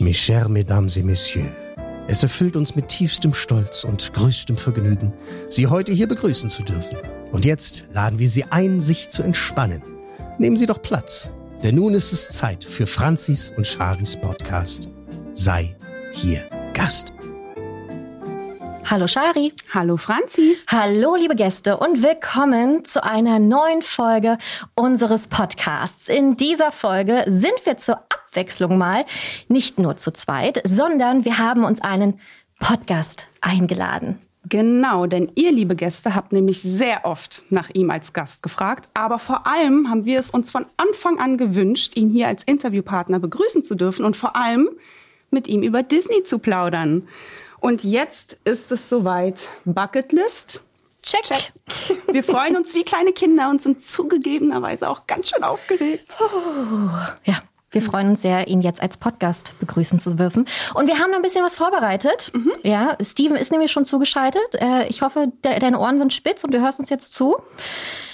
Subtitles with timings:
[0.00, 1.50] Mes chers Mesdames et Messieurs,
[2.06, 5.12] es erfüllt uns mit tiefstem Stolz und größtem Vergnügen,
[5.48, 6.98] Sie heute hier begrüßen zu dürfen.
[7.32, 9.82] Und jetzt laden wir Sie ein, sich zu entspannen.
[10.38, 11.32] Nehmen Sie doch Platz,
[11.64, 14.88] denn nun ist es Zeit für Franzis und Charis Podcast.
[15.32, 15.74] Sei
[16.12, 16.44] hier
[16.74, 17.12] Gast.
[18.90, 19.52] Hallo Shari.
[19.74, 20.56] Hallo Franzi.
[20.66, 24.38] Hallo liebe Gäste und willkommen zu einer neuen Folge
[24.74, 26.08] unseres Podcasts.
[26.08, 29.04] In dieser Folge sind wir zur Abwechslung mal
[29.48, 32.20] nicht nur zu zweit, sondern wir haben uns einen
[32.60, 34.18] Podcast eingeladen.
[34.48, 38.88] Genau, denn ihr, liebe Gäste, habt nämlich sehr oft nach ihm als Gast gefragt.
[38.94, 43.18] Aber vor allem haben wir es uns von Anfang an gewünscht, ihn hier als Interviewpartner
[43.18, 44.70] begrüßen zu dürfen und vor allem
[45.30, 47.08] mit ihm über Disney zu plaudern.
[47.60, 49.48] Und jetzt ist es soweit.
[49.64, 50.62] Bucketlist.
[51.02, 51.24] Check.
[51.24, 51.52] Check.
[52.10, 56.16] Wir freuen uns wie kleine Kinder und sind zugegebenerweise auch ganz schön aufgeregt.
[56.20, 56.90] Oh,
[57.24, 57.42] ja.
[57.70, 60.46] Wir freuen uns sehr, ihn jetzt als Podcast begrüßen zu dürfen.
[60.74, 62.30] Und wir haben noch ein bisschen was vorbereitet.
[62.34, 62.52] Mhm.
[62.62, 64.40] Ja, Steven ist nämlich schon zugeschaltet.
[64.54, 67.36] Äh, ich hoffe, de deine Ohren sind spitz und du hörst uns jetzt zu.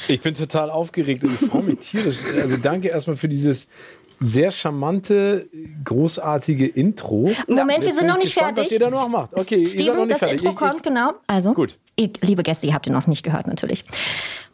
[0.08, 2.18] Ich bin total aufgeregt und ich freue mich tierisch.
[2.40, 3.68] Also danke erstmal für dieses
[4.20, 5.48] sehr charmante,
[5.84, 7.30] großartige Intro.
[7.46, 8.64] Moment, wir sind noch nicht gespannt, fertig.
[8.66, 9.38] Was ihr da noch macht.
[9.38, 10.40] Okay, Steven, ihr seid noch nicht das fertig.
[10.42, 11.12] Intro Ich- kommt, ich, genau.
[11.26, 11.76] Also, Gut.
[11.96, 13.84] Ihr, liebe Gäste, ihr habt ihn noch nicht gehört, natürlich.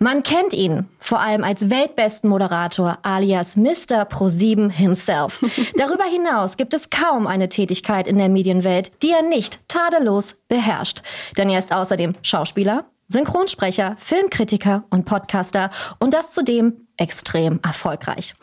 [0.03, 4.05] Man kennt ihn vor allem als weltbesten Moderator alias Mr.
[4.09, 5.45] Pro7 himself.
[5.77, 11.03] Darüber hinaus gibt es kaum eine Tätigkeit in der Medienwelt, die er nicht tadellos beherrscht.
[11.37, 18.34] Denn er ist außerdem Schauspieler, Synchronsprecher, Filmkritiker und Podcaster und das zudem extrem erfolgreich.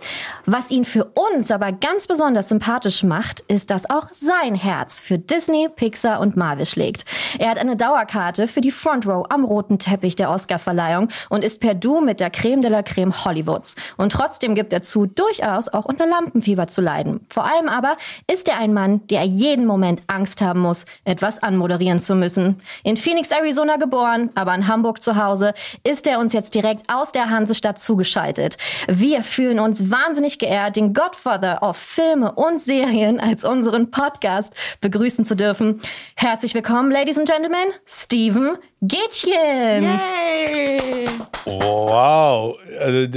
[0.46, 5.20] Was ihn für uns aber ganz besonders sympathisch macht, ist, dass auch sein Herz für
[5.20, 7.06] Disney, Pixar und Marvel schlägt.
[7.38, 11.62] Er hat eine Dauerkarte für die Front Row am roten Teppich der Oscarverleihung und ist
[11.62, 13.76] per Du mit der Creme de la Creme Hollywoods.
[13.96, 17.26] Und trotzdem gibt er zu, durchaus auch unter Lampenfieber zu leiden.
[17.30, 22.00] Vor allem aber ist er ein Mann, der jeden Moment Angst haben muss, etwas anmoderieren
[22.00, 22.60] zu müssen.
[22.84, 27.12] In Phoenix, Arizona geboren, aber in Hamburg zu Hause, ist er uns jetzt direkt aus
[27.12, 28.47] der Hansestadt zugeschaltet.
[28.88, 35.26] Wir fühlen uns wahnsinnig geehrt, den Godfather of Filme und Serien als unseren Podcast begrüßen
[35.26, 35.82] zu dürfen.
[36.16, 39.84] Herzlich willkommen, Ladies and Gentlemen, Steven Gätchen.
[39.84, 41.08] Yay!
[41.46, 42.58] Wow.
[42.80, 43.08] Also,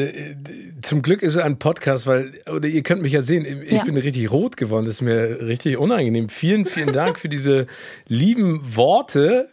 [0.82, 3.84] zum Glück ist es ein Podcast, weil, oder ihr könnt mich ja sehen, ich Ja.
[3.84, 4.86] bin richtig rot geworden.
[4.86, 6.28] Das ist mir richtig unangenehm.
[6.30, 7.66] Vielen, vielen Dank für diese
[8.08, 9.50] lieben Worte.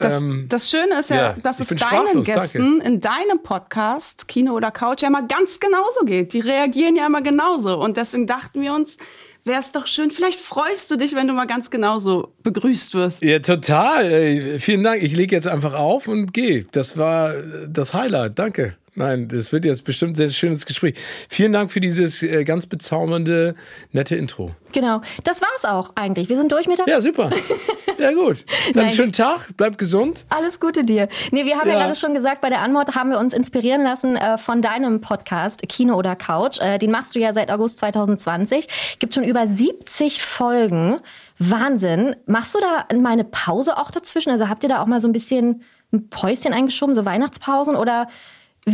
[0.00, 4.54] Das, Ähm, das Schöne ist ja, ja, dass es deinen Gästen in deinem Podcast, Kino
[4.54, 6.32] oder Couch, ja immer ganz genauso geht.
[6.32, 7.78] Die reagieren ja immer genauso.
[7.78, 8.96] Und deswegen dachten wir uns,
[9.44, 13.22] wäre es doch schön, vielleicht freust du dich, wenn du mal ganz genauso begrüßt wirst.
[13.22, 14.58] Ja, total.
[14.58, 15.02] Vielen Dank.
[15.02, 16.64] Ich lege jetzt einfach auf und gehe.
[16.72, 18.38] Das war äh, das Highlight.
[18.38, 18.76] Danke.
[19.00, 20.94] Nein, das wird jetzt bestimmt ein sehr schönes Gespräch.
[21.28, 23.54] Vielen Dank für dieses äh, ganz bezaubernde,
[23.92, 24.50] nette Intro.
[24.72, 26.28] Genau, das war's auch eigentlich.
[26.28, 27.30] Wir sind durch mit der Ja, super.
[27.98, 28.44] Sehr gut.
[28.74, 28.92] Dann Nein.
[28.92, 29.56] schönen Tag.
[29.56, 30.24] Bleibt gesund.
[30.28, 31.08] Alles Gute dir.
[31.32, 31.80] Nee, wir haben ja, Ja.
[31.84, 35.62] gerade schon gesagt, bei der Anmod haben wir uns inspirieren lassen äh, von deinem Podcast
[35.68, 36.58] Kino oder Couch.
[36.60, 38.98] Äh, den machst du ja seit August 2020.
[38.98, 41.00] Gibt schon über 70 Folgen.
[41.38, 42.16] Wahnsinn.
[42.26, 44.30] Machst du da mal eine Pause auch dazwischen?
[44.30, 45.62] Also habt ihr da auch mal so ein bisschen
[45.92, 47.76] ein Päuschen eingeschoben, so Weihnachtspausen?
[47.76, 48.08] Oder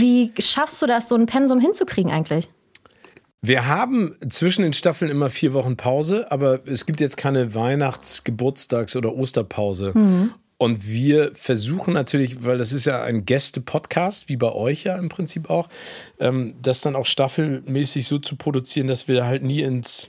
[0.00, 2.48] wie schaffst du das, so ein Pensum hinzukriegen eigentlich?
[3.42, 8.24] Wir haben zwischen den Staffeln immer vier Wochen Pause, aber es gibt jetzt keine Weihnachts-,
[8.24, 9.92] Geburtstags- oder Osterpause.
[10.58, 15.10] Und wir versuchen natürlich, weil das ist ja ein Gäste-Podcast, wie bei euch ja im
[15.10, 15.68] Prinzip auch,
[16.18, 20.08] ähm, das dann auch staffelmäßig so zu produzieren, dass wir halt nie ins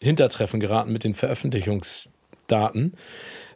[0.00, 2.94] Hintertreffen geraten mit den Veröffentlichungsdaten.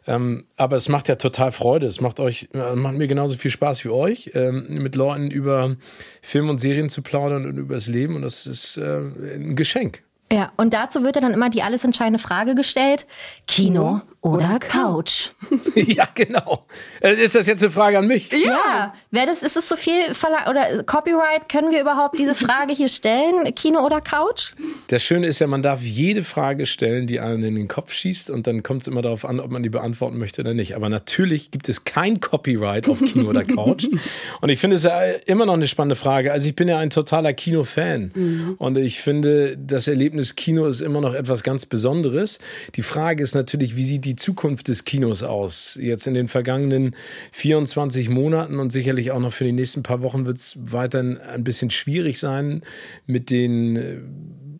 [0.07, 1.87] Ähm, aber es macht ja total Freude.
[1.87, 5.75] Es macht euch, äh, macht mir genauso viel Spaß wie euch, ähm, mit Leuten über
[6.21, 8.15] Film und Serien zu plaudern und über das Leben.
[8.15, 9.01] Und das ist äh,
[9.35, 10.03] ein Geschenk.
[10.31, 13.05] Ja, und dazu wird ja dann immer die alles entscheidende Frage gestellt:
[13.47, 15.29] Kino oder Couch?
[15.75, 16.65] ja, genau.
[16.99, 18.29] Äh, Ist das jetzt eine Frage an mich?
[18.33, 21.47] Ja, wäre das, ist es zu viel Verla oder Copyright?
[21.47, 23.55] Können wir überhaupt diese Frage hier stellen?
[23.55, 24.51] Kino oder Couch?
[24.87, 28.29] Das Schöne ist ja, man darf jede Frage stellen, die einem in den Kopf schießt
[28.29, 30.75] und dann kommt es immer darauf an, ob man die beantworten möchte oder nicht.
[30.75, 33.87] Aber natürlich gibt es kein Copyright auf Kino oder Couch.
[34.41, 36.31] Und ich finde es ja immer noch eine spannende Frage.
[36.31, 41.01] Also ich bin ja ein totaler Kino-Fan und ich finde, das Erlebnis Kino ist immer
[41.01, 42.39] noch etwas ganz Besonderes.
[42.75, 45.77] Die Frage ist natürlich, wie sieht die Zukunft des Kinos aus?
[45.81, 46.95] Jetzt in den vergangenen
[47.31, 51.43] 24 Monaten und sicherlich auch noch für die nächsten paar Wochen wird es weiterhin ein
[51.43, 52.63] bisschen schwierig sein
[53.05, 53.97] mit den äh,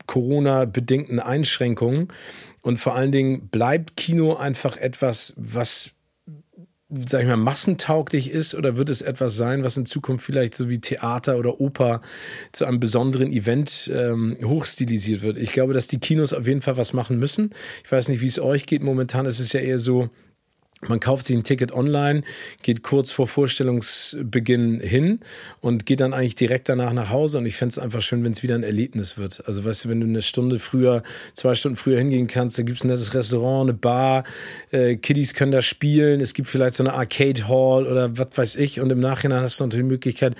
[0.07, 2.07] Corona-bedingten Einschränkungen.
[2.61, 5.91] Und vor allen Dingen bleibt Kino einfach etwas, was
[6.89, 10.69] sag ich mal, massentauglich ist oder wird es etwas sein, was in Zukunft vielleicht so
[10.69, 12.01] wie Theater oder Oper
[12.51, 15.38] zu einem besonderen Event ähm, hochstilisiert wird?
[15.38, 17.51] Ich glaube, dass die Kinos auf jeden Fall was machen müssen.
[17.83, 18.81] Ich weiß nicht, wie es euch geht.
[18.81, 20.09] Momentan ist es ja eher so,
[20.87, 22.21] man kauft sich ein Ticket online,
[22.61, 25.19] geht kurz vor Vorstellungsbeginn hin
[25.59, 27.39] und geht dann eigentlich direkt danach nach Hause.
[27.39, 29.45] Und ich fände es einfach schön, wenn es wieder ein Erlebnis wird.
[29.45, 31.03] Also weißt du, wenn du eine Stunde früher,
[31.33, 34.23] zwei Stunden früher hingehen kannst, da gibt es ein nettes Restaurant, eine Bar,
[34.71, 38.55] äh, Kiddies können da spielen, es gibt vielleicht so eine Arcade Hall oder was weiß
[38.55, 38.79] ich.
[38.79, 40.35] Und im Nachhinein hast du noch die Möglichkeit,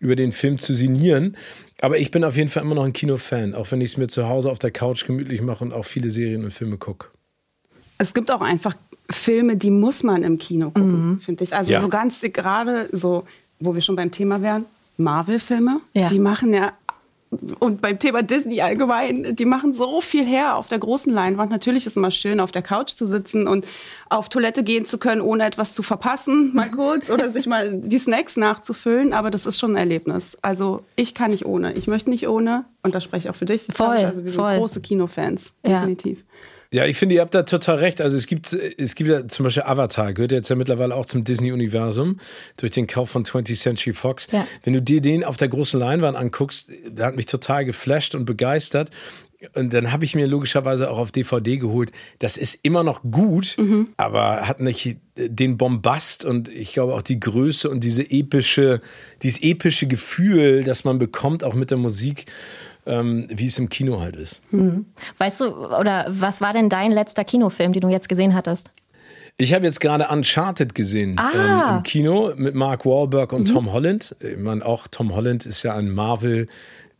[0.00, 1.36] über den Film zu sinnieren.
[1.80, 4.08] Aber ich bin auf jeden Fall immer noch ein Kinofan, auch wenn ich es mir
[4.08, 7.08] zu Hause auf der Couch gemütlich mache und auch viele Serien und Filme gucke.
[7.98, 8.74] Es gibt auch einfach
[9.10, 11.20] Filme, die muss man im Kino gucken, mhm.
[11.20, 11.54] finde ich.
[11.54, 11.80] Also ja.
[11.80, 13.24] so ganz gerade so,
[13.60, 14.64] wo wir schon beim Thema wären,
[14.96, 16.06] Marvel-Filme, ja.
[16.06, 16.72] die machen ja
[17.58, 21.50] und beim Thema Disney allgemein, die machen so viel her auf der großen Leinwand.
[21.50, 23.66] Natürlich ist es immer schön, auf der Couch zu sitzen und
[24.08, 27.98] auf Toilette gehen zu können, ohne etwas zu verpassen, mal kurz, oder sich mal die
[27.98, 29.12] Snacks nachzufüllen.
[29.12, 30.36] Aber das ist schon ein Erlebnis.
[30.42, 31.72] Also ich kann nicht ohne.
[31.72, 32.64] Ich möchte nicht ohne.
[32.82, 33.66] Und das spreche ich auch für dich.
[33.72, 34.52] Voll, also wir voll.
[34.52, 36.18] sind große Kinofans, definitiv.
[36.18, 36.24] Ja.
[36.74, 38.00] Ja, ich finde, ihr habt da total recht.
[38.00, 41.22] Also es gibt, es gibt ja zum Beispiel Avatar, gehört jetzt ja mittlerweile auch zum
[41.22, 42.18] Disney-Universum
[42.56, 44.26] durch den Kauf von 20th Century Fox.
[44.32, 44.44] Ja.
[44.64, 48.24] Wenn du dir den auf der großen Leinwand anguckst, der hat mich total geflasht und
[48.24, 48.90] begeistert.
[49.54, 51.92] Und dann habe ich mir logischerweise auch auf DVD geholt.
[52.18, 53.90] Das ist immer noch gut, mhm.
[53.96, 58.80] aber hat nicht den Bombast und ich glaube auch die Größe und diese epische,
[59.22, 62.26] dieses epische Gefühl, das man bekommt, auch mit der Musik
[62.86, 64.40] ähm, wie es im Kino halt ist.
[64.50, 64.86] Mhm.
[65.18, 68.70] Weißt du, oder was war denn dein letzter Kinofilm, den du jetzt gesehen hattest?
[69.36, 71.70] Ich habe jetzt gerade Uncharted gesehen ah.
[71.70, 73.52] ähm, im Kino mit Mark Wahlberg und mhm.
[73.52, 74.14] Tom Holland.
[74.20, 76.46] Ich meine, auch Tom Holland ist ja ein Marvel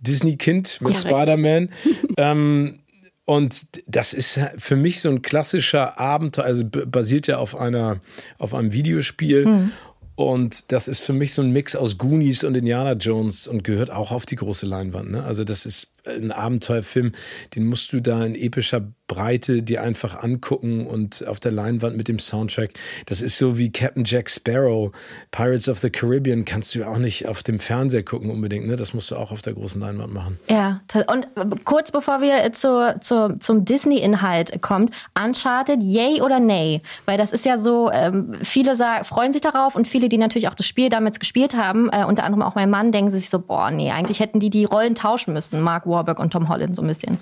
[0.00, 1.70] Disney-Kind mit Spider-Man.
[2.16, 2.80] ähm,
[3.24, 8.00] und das ist für mich so ein klassischer Abenteuer, also basiert ja auf einer,
[8.38, 9.46] auf einem Videospiel.
[9.46, 9.72] Mhm.
[10.16, 13.90] Und das ist für mich so ein Mix aus Goonies und Indiana Jones und gehört
[13.90, 15.10] auch auf die große Leinwand.
[15.10, 15.24] Ne?
[15.24, 17.12] Also das ist ein Abenteuerfilm,
[17.54, 22.08] den musst du da in epischer Breite dir einfach angucken und auf der Leinwand mit
[22.08, 22.70] dem Soundtrack.
[23.04, 24.92] Das ist so wie Captain Jack Sparrow,
[25.30, 28.66] Pirates of the Caribbean, kannst du auch nicht auf dem Fernseher gucken unbedingt.
[28.66, 28.76] Ne?
[28.76, 30.38] Das musst du auch auf der großen Leinwand machen.
[30.48, 31.28] Ja, und
[31.64, 34.90] kurz bevor wir zu, zu, zum Disney-Inhalt kommen,
[35.22, 36.80] Uncharted, yay oder nay?
[37.04, 40.48] Weil das ist ja so, ähm, viele sagen, freuen sich darauf und viele, die natürlich
[40.48, 43.38] auch das Spiel damals gespielt haben, äh, unter anderem auch mein Mann, denken sich so,
[43.38, 45.60] boah, nee, eigentlich hätten die die Rollen tauschen müssen.
[45.60, 47.18] Mark Warburg und Tom Holland so ein bisschen.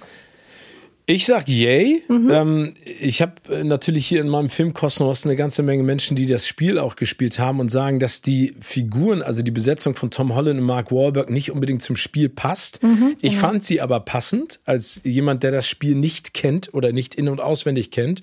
[1.04, 2.02] Ich sag yay.
[2.08, 2.30] Mhm.
[2.30, 6.46] Ähm, ich habe äh, natürlich hier in meinem Filmkosmos eine ganze Menge Menschen, die das
[6.46, 10.60] Spiel auch gespielt haben und sagen, dass die Figuren, also die Besetzung von Tom Holland
[10.60, 12.82] und Mark Wahlberg nicht unbedingt zum Spiel passt.
[12.84, 13.46] Mhm, ich genau.
[13.48, 17.40] fand sie aber passend als jemand, der das Spiel nicht kennt oder nicht in- und
[17.40, 18.20] auswendig kennt.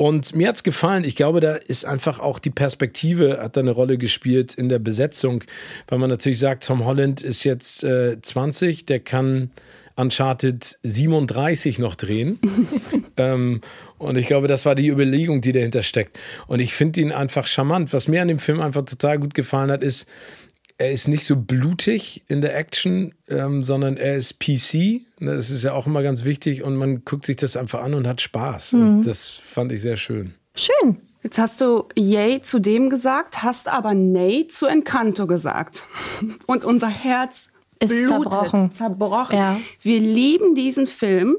[0.00, 1.02] Und mir hat's gefallen.
[1.02, 4.78] Ich glaube, da ist einfach auch die Perspektive hat da eine Rolle gespielt in der
[4.78, 5.42] Besetzung,
[5.88, 9.50] weil man natürlich sagt, Tom Holland ist jetzt äh, 20, der kann
[9.96, 12.38] Uncharted 37 noch drehen.
[13.16, 13.60] ähm,
[13.98, 16.16] und ich glaube, das war die Überlegung, die dahinter steckt.
[16.46, 17.92] Und ich finde ihn einfach charmant.
[17.92, 20.08] Was mir an dem Film einfach total gut gefallen hat, ist,
[20.78, 25.00] er ist nicht so blutig in der Action, ähm, sondern er ist PC.
[25.18, 28.06] Das ist ja auch immer ganz wichtig und man guckt sich das einfach an und
[28.06, 28.74] hat Spaß.
[28.74, 28.80] Mhm.
[28.80, 30.34] Und das fand ich sehr schön.
[30.54, 30.98] Schön.
[31.22, 35.84] Jetzt hast du Yay zu dem gesagt, hast aber Nay zu Encanto gesagt.
[36.46, 37.48] Und unser Herz
[37.80, 38.72] ist blutet, zerbrochen.
[38.72, 39.36] zerbrochen.
[39.36, 39.60] Ja.
[39.82, 41.36] Wir lieben diesen Film.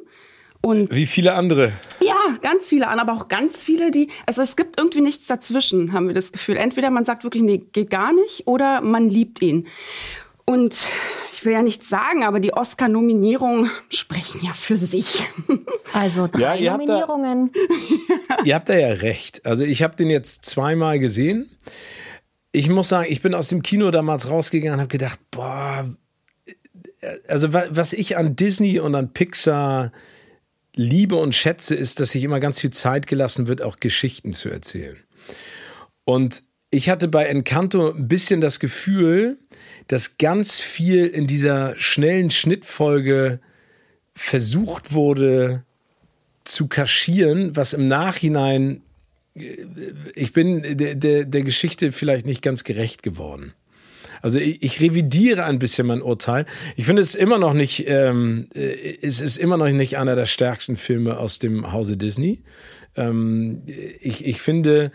[0.62, 1.72] Und Wie viele andere.
[2.02, 4.10] Ja, ganz viele andere, aber auch ganz viele, die.
[4.26, 6.58] Also es gibt irgendwie nichts dazwischen, haben wir das Gefühl.
[6.58, 9.68] Entweder man sagt wirklich, nee, geht gar nicht, oder man liebt ihn.
[10.46, 10.90] Und
[11.32, 15.26] ich will ja nichts sagen, aber die Oscar-Nominierungen sprechen ja für sich.
[15.92, 17.50] Also drei ja, Nominierungen.
[18.30, 19.44] Habt da, ihr habt da ja recht.
[19.44, 21.50] Also ich habe den jetzt zweimal gesehen.
[22.52, 25.90] Ich muss sagen, ich bin aus dem Kino damals rausgegangen und habe gedacht, boah,
[27.28, 29.92] also was ich an Disney und an Pixar
[30.80, 34.50] liebe und schätze, ist, dass sich immer ganz viel Zeit gelassen wird, auch Geschichten zu
[34.50, 34.98] erzählen.
[36.06, 39.38] Und ich hatte bei Encanto ein bisschen das Gefühl,
[39.88, 43.40] dass ganz viel in dieser schnellen Schnittfolge
[44.16, 45.66] versucht wurde
[46.46, 48.82] zu kaschieren, was im Nachhinein,
[49.36, 49.66] äh,
[50.16, 53.54] ich bin der, der, der Geschichte vielleicht nicht ganz gerecht geworden.
[54.22, 56.46] Also ich, ich revidiere ein bisschen mein Urteil.
[56.76, 60.26] Ich finde es immer noch nicht, ähm, äh, es ist immer noch nicht einer der
[60.26, 62.44] stärksten Filme aus dem Hause Disney.
[62.96, 64.92] Ähm, ich, ich finde,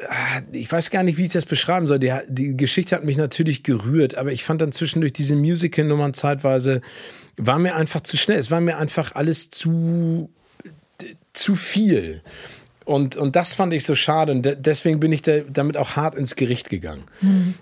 [0.00, 1.98] ah, ich weiß gar nicht, wie ich das beschreiben soll.
[1.98, 6.80] Die, die Geschichte hat mich natürlich gerührt, aber ich fand dann zwischendurch diese Musical-Nummern zeitweise,
[7.36, 8.38] war mir einfach zu schnell.
[8.38, 10.30] Es war mir einfach alles zu,
[11.32, 12.22] zu viel.
[12.84, 15.96] Und, und das fand ich so schade und de deswegen bin ich da, damit auch
[15.96, 17.04] hart ins Gericht gegangen.
[17.20, 17.54] Mhm.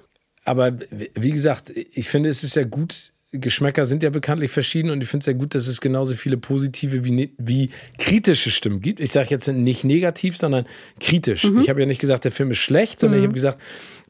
[0.45, 0.73] Aber
[1.15, 5.09] wie gesagt, ich finde, es ist ja gut, Geschmäcker sind ja bekanntlich verschieden und ich
[5.09, 8.99] finde es ja gut, dass es genauso viele positive wie, ne, wie kritische Stimmen gibt.
[8.99, 10.67] Ich sage jetzt nicht negativ, sondern
[10.99, 11.45] kritisch.
[11.45, 11.61] Mhm.
[11.61, 13.25] Ich habe ja nicht gesagt, der Film ist schlecht, sondern mhm.
[13.25, 13.61] ich habe gesagt,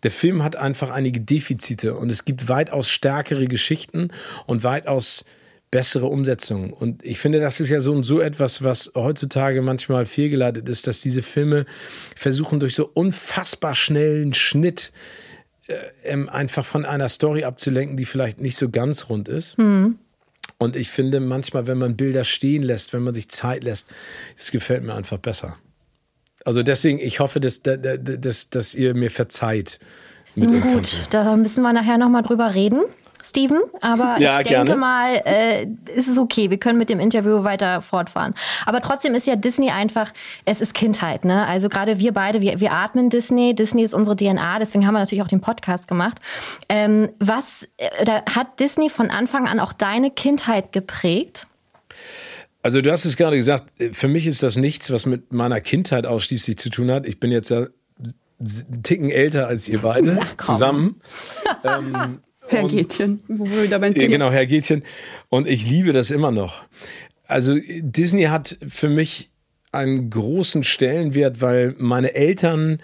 [0.02, 4.08] der Film hat einfach einige Defizite und es gibt weitaus stärkere Geschichten
[4.46, 5.26] und weitaus
[5.70, 6.72] bessere Umsetzungen.
[6.72, 10.86] Und ich finde, das ist ja so und so etwas, was heutzutage manchmal fehlgeleitet ist,
[10.86, 11.64] dass diese Filme
[12.16, 14.92] versuchen durch so unfassbar schnellen Schnitt
[15.68, 19.58] äh, ähm, einfach von einer Story abzulenken, die vielleicht nicht so ganz rund ist.
[19.58, 19.98] Mhm.
[20.58, 23.88] Und ich finde manchmal, wenn man Bilder stehen lässt, wenn man sich Zeit lässt,
[24.36, 25.56] das gefällt mir einfach besser.
[26.44, 29.78] Also deswegen, ich hoffe, dass, dass, dass ihr mir verzeiht.
[30.34, 32.82] Nun gut, da müssen wir nachher nochmal drüber reden.
[33.22, 34.76] Steven, aber ja, ich denke gerne.
[34.76, 36.50] mal, äh, ist es okay.
[36.50, 38.34] Wir können mit dem Interview weiter fortfahren.
[38.66, 40.12] Aber trotzdem ist ja Disney einfach,
[40.44, 41.46] es ist Kindheit, ne?
[41.46, 43.54] Also gerade wir beide, wir, wir atmen Disney.
[43.54, 46.18] Disney ist unsere DNA, deswegen haben wir natürlich auch den Podcast gemacht.
[46.68, 51.46] Ähm, was äh, hat Disney von Anfang an auch deine Kindheit geprägt?
[52.62, 56.06] Also du hast es gerade gesagt, für mich ist das nichts, was mit meiner Kindheit
[56.06, 57.06] ausschließlich zu tun hat.
[57.06, 57.66] Ich bin jetzt ja
[58.40, 61.00] einen Ticken älter als ihr beide Ach, zusammen.
[61.64, 62.20] ähm,
[62.50, 64.08] Herr Gätchen, wo wir wieder beim Thema.
[64.08, 64.82] Genau, Herr Gätchen.
[65.28, 66.62] Und ich liebe das immer noch.
[67.26, 69.30] Also Disney hat für mich
[69.72, 72.80] einen großen Stellenwert, weil meine Eltern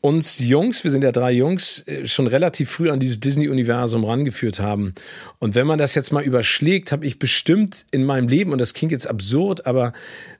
[0.00, 4.60] uns Jungs, wir sind ja drei Jungs, äh, schon relativ früh an dieses Disney-Universum rangeführt
[4.60, 4.94] haben.
[5.40, 8.74] Und wenn man das jetzt mal überschlägt, habe ich bestimmt in meinem Leben, und das
[8.74, 9.92] klingt jetzt absurd, aber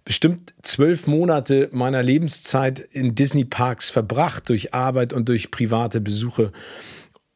[0.05, 6.53] bestimmt zwölf Monate meiner Lebenszeit in Disney-Parks verbracht, durch Arbeit und durch private Besuche.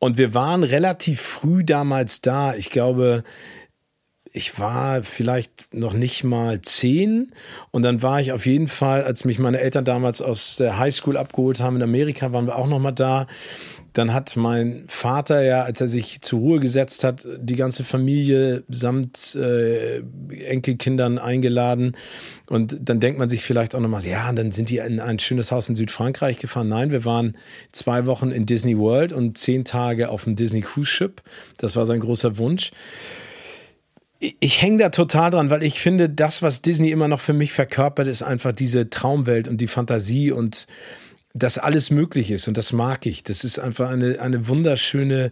[0.03, 2.57] Und wir waren relativ früh damals da.
[2.57, 3.23] Ich glaube,
[4.33, 7.33] ich war vielleicht noch nicht mal zehn.
[7.71, 11.17] Und dann war ich auf jeden Fall, als mich meine Eltern damals aus der Highschool
[11.17, 13.29] abgeholt haben in Amerika, waren wir auch noch mal da.
[13.93, 18.65] Dann hat mein Vater ja, als er sich zur Ruhe gesetzt hat, die ganze Familie
[18.69, 20.03] samt äh,
[20.47, 21.97] Enkelkindern eingeladen.
[22.47, 25.53] Und dann denkt man sich vielleicht auch nochmal, ja, dann sind die in ein schönes
[25.53, 26.69] Haus in Südfrankreich gefahren.
[26.69, 27.37] Nein, wir waren
[27.73, 31.21] zwei Wochen in Disney World und zehn Tage auf dem Disney Cruise Ship.
[31.59, 32.73] Das war sein großer Wunsch
[34.39, 37.53] ich hänge da total dran, weil ich finde, das, was Disney immer noch für mich
[37.53, 40.69] verkörpert, ist einfach diese Traumwelt und die Fantasie und
[41.35, 43.23] dass alles möglich ist und das mag ich.
[43.23, 45.31] Das ist einfach eine, eine wunderschöne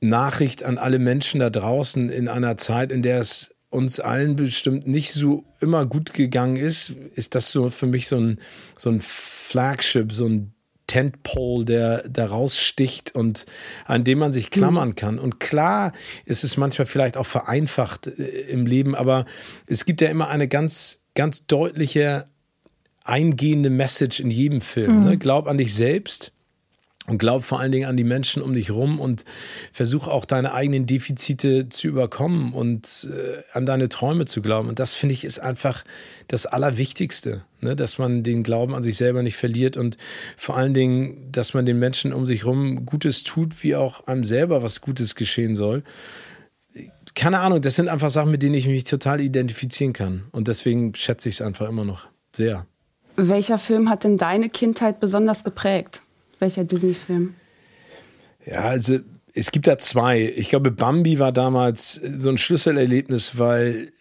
[0.00, 4.86] Nachricht an alle Menschen da draußen in einer Zeit, in der es uns allen bestimmt
[4.86, 8.40] nicht so immer gut gegangen ist, ist das so für mich so ein,
[8.78, 10.54] so ein Flagship, so ein
[10.86, 13.44] Tentpole, der da raussticht und
[13.84, 15.18] an dem man sich klammern kann.
[15.18, 15.92] Und klar
[16.24, 19.26] ist es manchmal vielleicht auch vereinfacht äh, im Leben, aber
[19.66, 22.28] es gibt ja immer eine ganz, ganz deutliche
[23.08, 25.00] eingehende Message in jedem Film.
[25.00, 25.04] Mhm.
[25.04, 25.16] Ne?
[25.18, 26.32] Glaub an dich selbst
[27.06, 29.24] und glaub vor allen Dingen an die Menschen um dich rum und
[29.72, 34.68] versuch auch deine eigenen Defizite zu überkommen und äh, an deine Träume zu glauben.
[34.68, 35.84] Und das finde ich ist einfach
[36.28, 37.76] das Allerwichtigste, ne?
[37.76, 39.96] dass man den Glauben an sich selber nicht verliert und
[40.36, 44.24] vor allen Dingen, dass man den Menschen um sich rum Gutes tut, wie auch einem
[44.24, 45.84] selber was Gutes geschehen soll.
[47.14, 50.24] Keine Ahnung, das sind einfach Sachen, mit denen ich mich total identifizieren kann.
[50.32, 52.66] Und deswegen schätze ich es einfach immer noch sehr.
[53.16, 56.02] Welcher Film hat denn deine Kindheit besonders geprägt?
[56.38, 57.34] Welcher Disney-Film?
[58.44, 58.98] Ja, also
[59.34, 60.32] es gibt da zwei.
[60.36, 63.92] Ich glaube, Bambi war damals so ein Schlüsselerlebnis, weil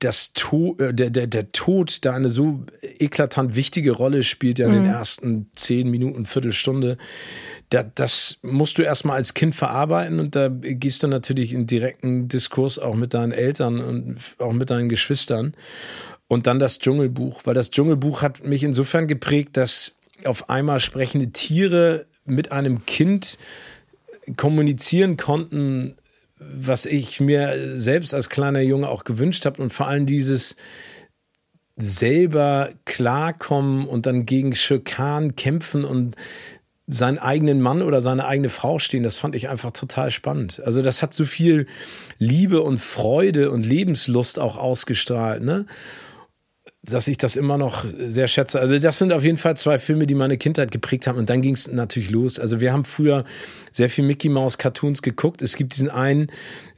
[0.00, 4.66] das to äh, der, der, der Tod da eine so eklatant wichtige Rolle spielt ja
[4.66, 4.76] in mhm.
[4.84, 6.98] den ersten zehn Minuten, Viertelstunde.
[7.70, 12.28] Da, das musst du erstmal als Kind verarbeiten und da gehst du natürlich in direkten
[12.28, 15.54] Diskurs auch mit deinen Eltern und auch mit deinen Geschwistern.
[16.28, 19.92] Und dann das Dschungelbuch, weil das Dschungelbuch hat mich insofern geprägt, dass
[20.24, 23.38] auf einmal sprechende Tiere mit einem Kind
[24.36, 25.96] kommunizieren konnten,
[26.38, 30.56] was ich mir selbst als kleiner Junge auch gewünscht habe und vor allem dieses
[31.76, 36.16] selber klarkommen und dann gegen Schirkan kämpfen und
[36.88, 40.62] seinen eigenen Mann oder seine eigene Frau stehen, das fand ich einfach total spannend.
[40.64, 41.66] Also das hat so viel
[42.18, 45.66] Liebe und Freude und Lebenslust auch ausgestrahlt, ne?
[46.88, 48.60] Dass ich das immer noch sehr schätze.
[48.60, 51.18] Also das sind auf jeden Fall zwei Filme, die meine Kindheit geprägt haben.
[51.18, 52.38] Und dann ging es natürlich los.
[52.38, 53.24] Also wir haben früher
[53.72, 55.42] sehr viel Mickey Mouse Cartoons geguckt.
[55.42, 56.28] Es gibt diesen einen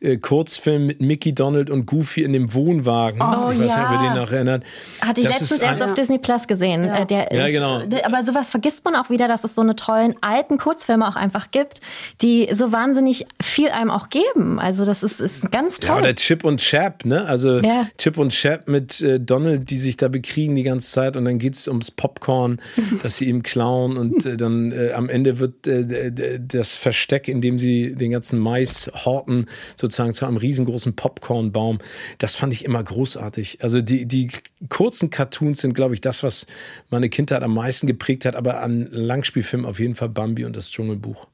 [0.01, 3.21] äh, Kurzfilm mit Mickey, Donald und Goofy in dem Wohnwagen.
[3.21, 3.81] Oh, ich weiß ja.
[3.81, 4.65] nicht, ob ihr den noch erinnert.
[5.01, 6.85] Hatte ich das letztens erst auf Disney Plus gesehen.
[6.85, 7.83] Ja, äh, der ja genau.
[8.05, 11.51] aber sowas vergisst man auch wieder, dass es so eine tollen alten Kurzfilme auch einfach
[11.51, 11.81] gibt,
[12.23, 14.59] die so wahnsinnig viel einem auch geben.
[14.59, 15.97] Also das ist, ist ganz toll.
[15.97, 17.25] Ja, oder Chip und Chap, ne?
[17.25, 17.87] Also ja.
[17.99, 21.39] Chip und Chap mit äh, Donald, die sich da bekriegen die ganze Zeit und dann
[21.39, 22.61] geht es ums Popcorn,
[23.03, 27.41] das sie ihm klauen und äh, dann äh, am Ende wird äh, das Versteck, in
[27.41, 29.47] dem sie den ganzen Mais horten,
[29.91, 31.79] sozusagen zu einem riesengroßen Popcornbaum.
[32.19, 33.59] Das fand ich immer großartig.
[33.63, 34.31] Also die, die
[34.69, 36.47] kurzen Cartoons sind, glaube ich, das, was
[36.91, 40.71] meine Kindheit am meisten geprägt hat, aber an Langspielfilmen auf jeden Fall Bambi und das
[40.71, 41.27] Dschungelbuch.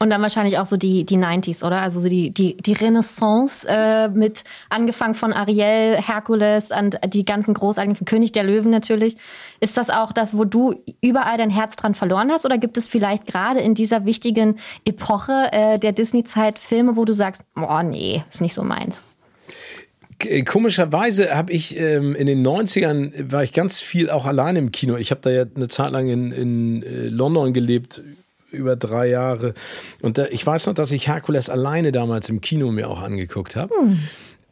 [0.00, 1.80] Und dann wahrscheinlich auch so die, die 90s, oder?
[1.80, 7.52] Also so die, die, die Renaissance äh, mit angefangen von Ariel, Herkules und die ganzen
[7.54, 9.16] großartigen König der Löwen natürlich.
[9.60, 12.44] Ist das auch das, wo du überall dein Herz dran verloren hast?
[12.44, 17.12] Oder gibt es vielleicht gerade in dieser wichtigen Epoche äh, der Disney-Zeit Filme, wo du
[17.12, 19.02] sagst, oh nee, ist nicht so meins?
[20.46, 24.96] Komischerweise habe ich ähm, in den 90ern war ich ganz viel auch alleine im Kino.
[24.96, 28.02] Ich habe da ja eine Zeit lang in, in äh, London gelebt,
[28.50, 29.54] über drei Jahre.
[30.00, 33.56] Und da, ich weiß noch, dass ich Herkules alleine damals im Kino mir auch angeguckt
[33.56, 33.74] habe.
[33.74, 33.98] Hm.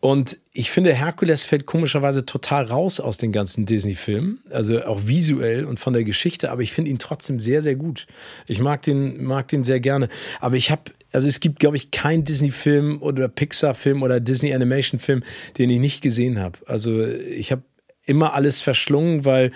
[0.01, 5.65] Und ich finde, Herkules fällt komischerweise total raus aus den ganzen Disney-Filmen, also auch visuell
[5.65, 8.07] und von der Geschichte, aber ich finde ihn trotzdem sehr, sehr gut.
[8.47, 10.09] Ich mag den, mag den sehr gerne.
[10.39, 15.25] Aber ich habe, also es gibt, glaube ich, keinen Disney-Film oder Pixar-Film oder Disney-Animation-Film,
[15.59, 16.59] den ich nicht gesehen habe.
[16.67, 17.63] Also ich habe
[18.07, 19.53] immer alles verschlungen, weil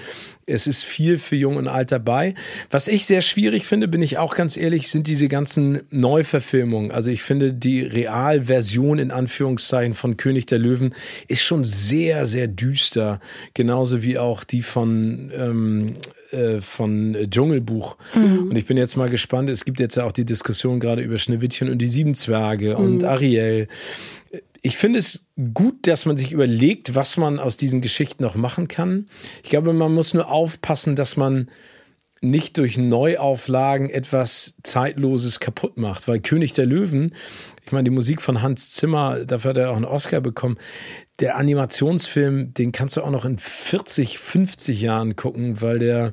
[0.46, 2.34] es ist viel für Jung und Alt dabei.
[2.70, 6.90] Was ich sehr schwierig finde, bin ich auch ganz ehrlich, sind diese ganzen Neuverfilmungen.
[6.90, 10.94] Also ich finde, die Realversion in Anführungszeichen von König der Löwen
[11.28, 13.20] ist schon sehr, sehr düster.
[13.54, 15.94] Genauso wie auch die von ähm,
[16.32, 17.96] äh, von Dschungelbuch.
[18.14, 18.50] Mhm.
[18.50, 19.50] Und ich bin jetzt mal gespannt.
[19.50, 22.84] Es gibt jetzt ja auch die Diskussion gerade über Schneewittchen und die sieben Zwerge mhm.
[22.84, 23.68] und Ariel
[24.62, 28.68] ich finde es gut, dass man sich überlegt, was man aus diesen Geschichten noch machen
[28.68, 29.08] kann.
[29.42, 31.50] Ich glaube, man muss nur aufpassen, dass man
[32.22, 37.14] nicht durch Neuauflagen etwas Zeitloses kaputt macht, weil König der Löwen,
[37.64, 40.58] ich meine, die Musik von Hans Zimmer, dafür hat er auch einen Oscar bekommen.
[41.20, 46.12] Der Animationsfilm, den kannst du auch noch in 40, 50 Jahren gucken, weil der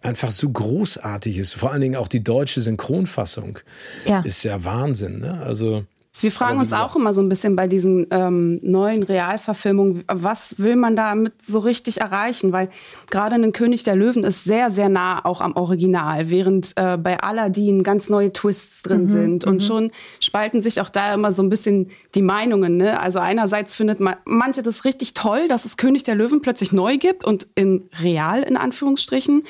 [0.00, 1.54] einfach so großartig ist.
[1.54, 3.58] Vor allen Dingen auch die deutsche Synchronfassung
[4.06, 4.20] ja.
[4.20, 5.20] ist ja Wahnsinn.
[5.20, 5.42] Ne?
[5.42, 5.84] Also
[6.22, 10.76] wir fragen uns auch immer so ein bisschen bei diesen ähm, neuen Realverfilmungen, was will
[10.76, 12.52] man damit so richtig erreichen?
[12.52, 12.70] Weil
[13.10, 17.20] gerade ein König der Löwen ist sehr, sehr nah auch am Original, während äh, bei
[17.20, 19.44] Aladdin ganz neue Twists drin mhm, sind.
[19.44, 19.60] Und mhm.
[19.60, 19.90] schon
[20.20, 22.76] spalten sich auch da immer so ein bisschen die Meinungen.
[22.76, 22.98] Ne?
[23.00, 26.98] Also einerseits findet man manche das richtig toll, dass es König der Löwen plötzlich neu
[26.98, 29.44] gibt und in real in Anführungsstrichen.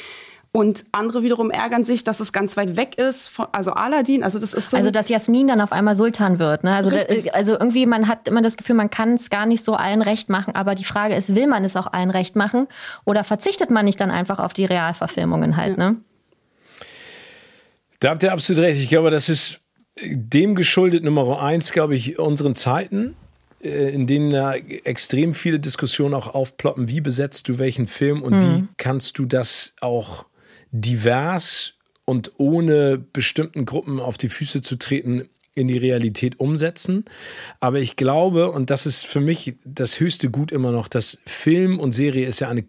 [0.57, 4.23] Und andere wiederum ärgern sich, dass es ganz weit weg ist, von, also Aladdin.
[4.25, 4.79] Also das ist so.
[4.79, 6.65] Also dass Jasmin dann auf einmal Sultan wird.
[6.65, 6.75] Ne?
[6.75, 6.97] Also, da,
[7.35, 10.31] also irgendwie, man hat immer das Gefühl, man kann es gar nicht so allen recht
[10.31, 10.55] machen.
[10.55, 12.69] Aber die Frage ist, will man es auch allen recht machen?
[13.05, 15.77] Oder verzichtet man nicht dann einfach auf die Realverfilmungen halt?
[15.77, 15.91] Ja.
[15.91, 15.97] Ne?
[18.01, 18.81] Da habt ihr absolut recht.
[18.81, 19.61] Ich glaube, das ist
[20.01, 23.15] dem geschuldet Nummer eins, glaube ich, unseren Zeiten
[23.63, 28.33] äh, in denen da extrem viele Diskussionen auch aufploppen, wie besetzt du welchen Film und
[28.33, 28.57] mhm.
[28.57, 30.25] wie kannst du das auch
[30.81, 37.07] divers und ohne bestimmten Gruppen auf die Füße zu treten, in die Realität umsetzen.
[37.61, 41.81] Aber ich glaube, und das ist für mich das höchste Gut immer noch, dass Film
[41.81, 42.65] und Serie ist ja eine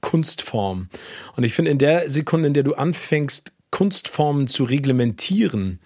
[0.00, 0.88] Kunstform.
[1.36, 5.78] Und ich finde, in der Sekunde, in der du anfängst, Kunstformen zu reglementieren,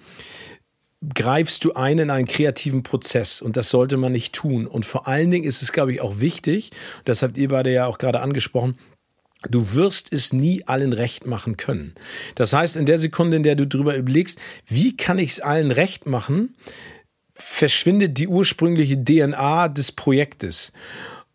[1.15, 4.67] greifst du ein in einen kreativen Prozess und das sollte man nicht tun.
[4.67, 6.71] Und vor allen Dingen ist es, glaube ich, auch wichtig,
[7.05, 8.79] das habt ihr beide ja auch gerade angesprochen,
[9.51, 11.95] Du wirst es nie allen recht machen können.
[12.35, 15.71] Das heißt, in der Sekunde, in der du darüber überlegst, wie kann ich es allen
[15.71, 16.57] recht machen,
[17.35, 20.73] verschwindet die ursprüngliche DNA des Projektes.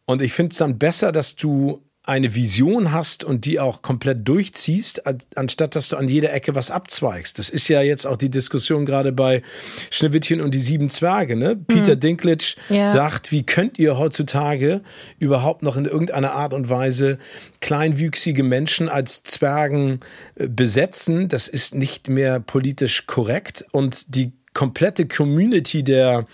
[0.06, 4.28] Und ich finde es dann besser, dass du eine Vision hast und die auch komplett
[4.28, 5.04] durchziehst,
[5.36, 7.38] anstatt dass du an jeder Ecke was abzweigst.
[7.38, 9.44] Das ist ja jetzt auch die Diskussion gerade bei
[9.92, 11.36] Schneewittchen und die sieben Zwerge.
[11.36, 11.56] Ne?
[11.56, 12.00] Peter hm.
[12.00, 12.88] Dinklage ja.
[12.88, 14.82] sagt, wie könnt ihr heutzutage
[15.20, 17.20] überhaupt noch in irgendeiner Art und Weise
[17.60, 20.00] kleinwüchsige Menschen als Zwergen
[20.36, 21.30] äh, besetzen?
[21.30, 26.26] Das ist nicht mehr politisch korrekt und die komplette Community der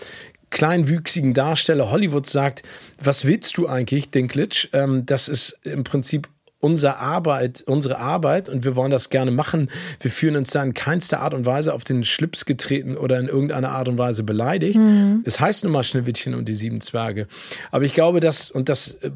[0.49, 2.63] kleinwüchsigen Darsteller Hollywoods sagt,
[3.01, 4.69] was willst du eigentlich, Dinklage?
[4.73, 6.27] Ähm, das ist im Prinzip
[6.59, 9.69] unsere Arbeit, unsere Arbeit und wir wollen das gerne machen.
[9.99, 13.27] Wir fühlen uns da in keinster Art und Weise auf den Schlips getreten oder in
[13.27, 14.79] irgendeiner Art und Weise beleidigt.
[14.79, 15.21] Mhm.
[15.23, 17.27] Es heißt nun mal Schneewittchen und die sieben Zwerge.
[17.71, 19.11] Aber ich glaube, dass, und das äh,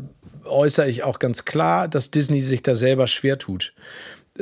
[0.46, 3.74] äußere ich auch ganz klar, dass Disney sich da selber schwer tut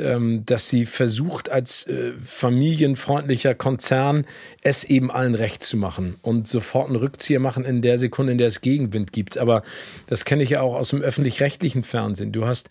[0.00, 4.26] ähm, dass sie versucht, als äh, familienfreundlicher Konzern
[4.62, 8.38] es eben allen recht zu machen und sofort einen Rückzieher machen in der Sekunde, in
[8.38, 9.38] der es Gegenwind gibt.
[9.38, 9.62] Aber
[10.06, 12.32] das kenne ich ja auch aus dem öffentlich-rechtlichen Fernsehen.
[12.32, 12.70] Du hast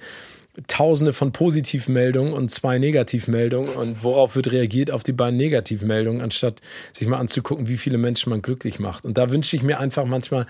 [0.68, 3.70] Tausende von Positivmeldungen und zwei Negativmeldungen.
[3.70, 4.92] Und worauf wird reagiert?
[4.92, 6.62] Auf die beiden Negativmeldungen, anstatt
[6.92, 9.06] sich mal anzugucken, wie viele Menschen man glücklich macht.
[9.06, 10.48] Und da wünsche ich mir einfach manchmal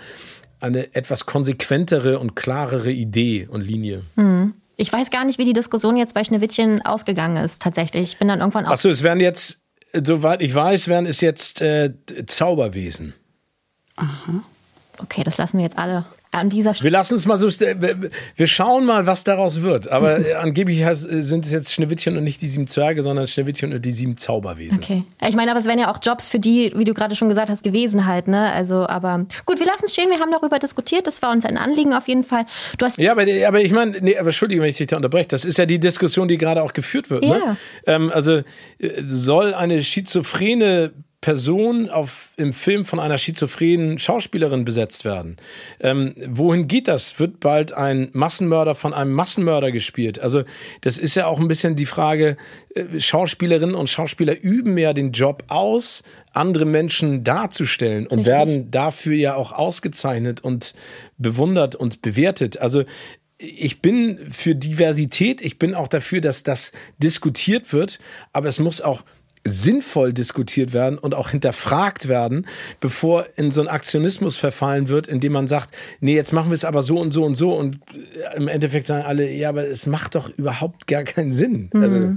[0.59, 4.01] eine etwas konsequentere und klarere Idee und Linie.
[4.15, 4.53] Mhm.
[4.79, 8.13] Ich weiß gar nicht, wie die Diskussion jetzt bei Schneewittchen ausgegangen ist, tatsächlich.
[8.13, 8.71] Ich bin dann irgendwann auch.
[8.71, 9.59] Achso, es werden jetzt,
[9.91, 11.93] soweit ich weiß, werden es jetzt äh,
[12.25, 13.13] Zauberwesen.
[13.97, 14.41] Aha.
[14.99, 16.91] Okay, das lassen wir jetzt alle an dieser Stelle.
[16.91, 19.91] Wir lassen es mal so, wir schauen mal, was daraus wird.
[19.91, 23.91] Aber angeblich sind es jetzt Schneewittchen und nicht die sieben Zwerge, sondern Schneewittchen und die
[23.91, 24.79] sieben Zauberwesen.
[24.79, 25.03] Okay.
[25.27, 27.49] Ich meine, aber es wären ja auch Jobs für die, wie du gerade schon gesagt
[27.49, 28.51] hast, gewesen halt, ne?
[28.51, 30.09] Also, aber gut, wir lassen es stehen.
[30.09, 31.07] Wir haben darüber diskutiert.
[31.07, 32.45] Das war uns ein Anliegen auf jeden Fall.
[32.77, 35.27] Du hast ja, aber, aber ich meine, nee, aber Entschuldigung, wenn ich dich da unterbreche.
[35.29, 37.23] Das ist ja die Diskussion, die gerade auch geführt wird.
[37.23, 37.29] Ne?
[37.29, 37.37] Ja.
[37.37, 37.57] Ne?
[37.87, 38.41] Ähm, also,
[38.77, 45.35] äh, soll eine schizophrene Person auf, im Film von einer schizophrenen Schauspielerin besetzt werden.
[45.81, 47.19] Ähm, wohin geht das?
[47.19, 50.19] Wird bald ein Massenmörder von einem Massenmörder gespielt?
[50.19, 50.43] Also
[50.79, 52.37] das ist ja auch ein bisschen die Frage,
[52.73, 58.33] äh, Schauspielerinnen und Schauspieler üben ja den Job aus, andere Menschen darzustellen und Richtig.
[58.33, 60.73] werden dafür ja auch ausgezeichnet und
[61.17, 62.59] bewundert und bewertet.
[62.59, 62.85] Also
[63.37, 67.99] ich bin für Diversität, ich bin auch dafür, dass das diskutiert wird,
[68.31, 69.03] aber es muss auch
[69.45, 72.45] sinnvoll diskutiert werden und auch hinterfragt werden,
[72.79, 76.65] bevor in so einen Aktionismus verfallen wird, indem man sagt, nee, jetzt machen wir es
[76.65, 77.79] aber so und so und so und
[78.35, 81.69] im Endeffekt sagen alle, ja, aber es macht doch überhaupt gar keinen Sinn.
[81.73, 81.83] Mhm.
[81.83, 82.15] Also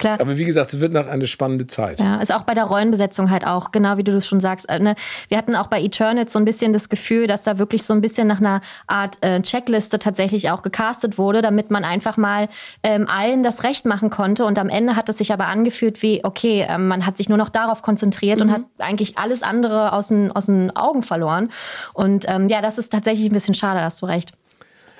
[0.00, 0.18] Klar.
[0.18, 2.00] Aber wie gesagt, es wird noch eine spannende Zeit.
[2.00, 4.66] Ja, ist auch bei der Rollenbesetzung halt auch, genau wie du das schon sagst.
[4.70, 4.94] Äh, ne?
[5.28, 8.00] Wir hatten auch bei Eternals so ein bisschen das Gefühl, dass da wirklich so ein
[8.00, 12.48] bisschen nach einer Art äh, Checkliste tatsächlich auch gecastet wurde, damit man einfach mal
[12.82, 14.46] ähm, allen das Recht machen konnte.
[14.46, 17.36] Und am Ende hat es sich aber angefühlt wie, okay, ähm, man hat sich nur
[17.36, 18.46] noch darauf konzentriert mhm.
[18.46, 21.50] und hat eigentlich alles andere aus den, aus den Augen verloren.
[21.92, 24.32] Und ähm, ja, das ist tatsächlich ein bisschen schade, hast du recht.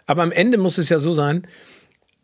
[0.07, 1.47] Aber am Ende muss es ja so sein,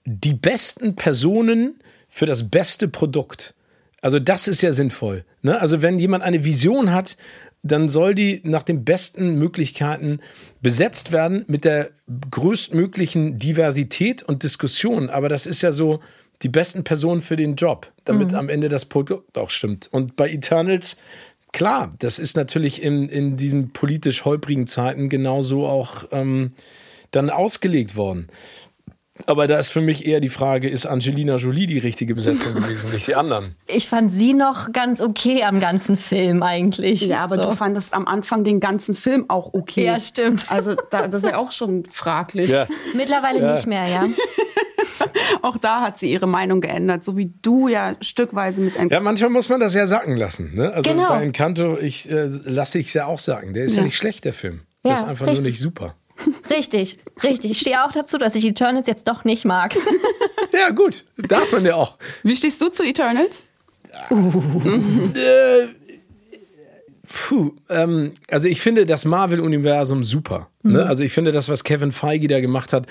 [0.04, 1.80] die besten Personen
[2.16, 3.52] für das beste Produkt.
[4.00, 5.26] Also das ist ja sinnvoll.
[5.42, 5.60] Ne?
[5.60, 7.18] Also wenn jemand eine Vision hat,
[7.62, 10.20] dann soll die nach den besten Möglichkeiten
[10.62, 11.90] besetzt werden mit der
[12.30, 15.10] größtmöglichen Diversität und Diskussion.
[15.10, 16.00] Aber das ist ja so
[16.40, 18.38] die besten Personen für den Job, damit mhm.
[18.38, 19.86] am Ende das Produkt auch stimmt.
[19.92, 20.96] Und bei Eternals,
[21.52, 26.54] klar, das ist natürlich in, in diesen politisch holprigen Zeiten genauso auch ähm,
[27.10, 28.28] dann ausgelegt worden.
[29.24, 32.90] Aber da ist für mich eher die Frage, ist Angelina Jolie die richtige Besetzung gewesen,
[32.90, 33.56] nicht die anderen?
[33.66, 37.06] Ich fand sie noch ganz okay am ganzen Film eigentlich.
[37.06, 37.50] Ja, aber so.
[37.50, 39.86] du fandest am Anfang den ganzen Film auch okay.
[39.86, 40.50] Ja, stimmt.
[40.50, 42.50] Also da, das ist ja auch schon fraglich.
[42.50, 42.66] Ja.
[42.94, 43.54] Mittlerweile ja.
[43.54, 44.06] nicht mehr, ja.
[45.42, 48.94] auch da hat sie ihre Meinung geändert, so wie du ja stückweise mit Encanto.
[48.94, 50.54] Ja, manchmal muss man das ja sacken lassen.
[50.54, 50.72] Ne?
[50.72, 51.08] Also genau.
[51.08, 53.54] bei Encanto, ich äh, lasse ich es ja auch sagen.
[53.54, 54.60] Der ist ja, ja nicht schlecht, der Film.
[54.84, 55.42] Der ist einfach richtig.
[55.42, 55.96] nur nicht super.
[56.50, 57.50] Richtig, richtig.
[57.52, 59.74] Ich stehe auch dazu, dass ich Eternals jetzt doch nicht mag.
[60.52, 61.04] ja, gut.
[61.16, 61.96] Darf man ja auch.
[62.22, 63.44] Wie stehst du zu Eternals?
[64.10, 65.10] Uh.
[65.14, 65.68] Äh,
[67.08, 70.48] Puh, ähm, also ich finde das Marvel-Universum super.
[70.62, 70.82] Ne?
[70.82, 70.88] Mhm.
[70.88, 72.86] Also ich finde das, was Kevin Feige da gemacht hat,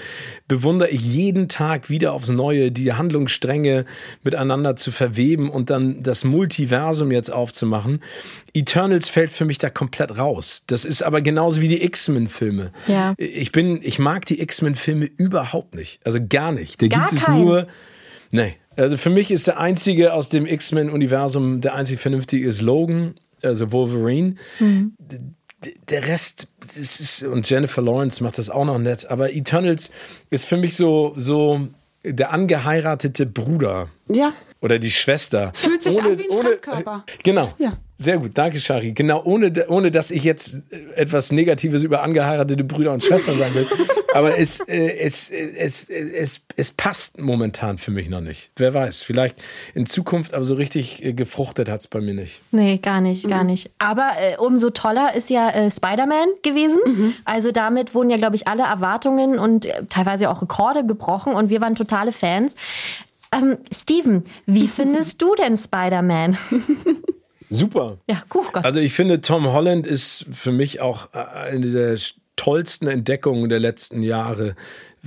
[0.47, 3.85] bewundere ich jeden Tag wieder aufs Neue, die Handlungsstränge
[4.23, 8.01] miteinander zu verweben und dann das Multiversum jetzt aufzumachen.
[8.53, 10.63] Eternals fällt für mich da komplett raus.
[10.67, 12.71] Das ist aber genauso wie die X-Men-Filme.
[12.87, 13.15] Ja.
[13.17, 15.99] Ich bin, ich mag die X-Men-Filme überhaupt nicht.
[16.05, 16.81] Also gar nicht.
[16.81, 17.67] Da gar gibt es nur,
[18.31, 18.55] nee.
[18.77, 23.71] Also für mich ist der einzige aus dem X-Men-Universum, der einzig vernünftige ist Logan also
[23.71, 24.35] Wolverine.
[24.59, 24.93] Mhm.
[25.89, 29.89] Der Rest ist, und Jennifer Lawrence macht das auch noch nett, aber Eternals
[30.29, 31.67] ist für mich so, so
[32.03, 33.89] der angeheiratete Bruder.
[34.09, 34.33] Ja.
[34.65, 35.51] Oder die Schwester.
[35.53, 37.05] Fühlt sich ohne, an wie ein ohne, Fremdkörper.
[37.21, 37.53] Genau.
[37.59, 37.77] Ja.
[37.97, 38.93] Sehr gut, danke Shari.
[38.93, 40.57] Genau, ohne, ohne dass ich jetzt
[40.95, 43.67] etwas Negatives über angeheiratete Brüder und Schwestern sagen will.
[44.15, 48.49] Aber es, äh, es, es, es, es passt momentan für mich noch nicht.
[48.55, 52.39] Wer weiß, vielleicht in Zukunft, aber so richtig äh, gefruchtet hat es bei mir nicht.
[52.51, 53.49] Nee, gar nicht, gar mhm.
[53.49, 53.71] nicht.
[53.77, 56.77] Aber äh, umso toller ist ja äh, Spider-Man gewesen.
[56.85, 57.13] Mhm.
[57.25, 61.49] Also damit wurden ja, glaube ich, alle Erwartungen und äh, teilweise auch Rekorde gebrochen und
[61.49, 62.55] wir waren totale Fans.
[63.35, 66.37] Ähm, Steven, wie findest du denn Spider-Man?
[67.49, 67.97] Super.
[68.09, 68.43] Ja, cool.
[68.51, 68.65] Gott.
[68.65, 71.97] Also ich finde, Tom Holland ist für mich auch eine der
[72.35, 74.55] tollsten Entdeckungen der letzten Jahre,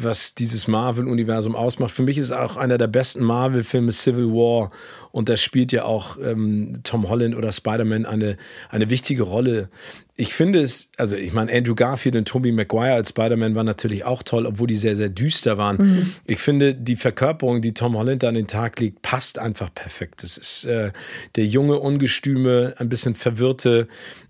[0.02, 1.90] was dieses Marvel-Universum ausmacht.
[1.90, 4.70] Für mich ist auch einer der besten Marvel-Filme Civil War
[5.10, 8.36] und da spielt ja auch ähm, Tom Holland oder Spider-Man eine,
[8.68, 9.68] eine wichtige Rolle.
[10.16, 14.04] Ich finde es, also ich meine, Andrew Garfield und Tobey Maguire als Spider-Man waren natürlich
[14.04, 15.76] auch toll, obwohl die sehr, sehr düster waren.
[15.76, 16.12] Mhm.
[16.26, 20.22] Ich finde, die Verkörperung, die Tom Holland da an den Tag legt, passt einfach perfekt.
[20.22, 20.92] Das ist äh,
[21.36, 23.88] der junge, ungestüme, ein bisschen verwirrte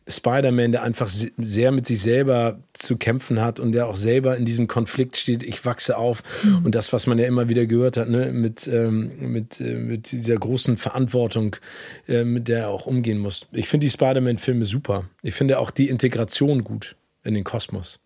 [0.08, 4.44] Spider-Man, der einfach sehr mit sich selber zu kämpfen hat und der auch selber in
[4.44, 6.22] diesem Konflikt steht, ich wachse auf.
[6.42, 6.64] Mhm.
[6.64, 10.12] Und das, was man ja immer wieder gehört hat, ne, mit, ähm, mit, äh, mit
[10.12, 11.56] dieser großen Verantwortung,
[12.08, 13.46] äh, mit der er auch umgehen muss.
[13.52, 15.04] Ich finde die Spider-Man-Filme super.
[15.22, 18.00] Ich finde auch die Integration gut in den Kosmos.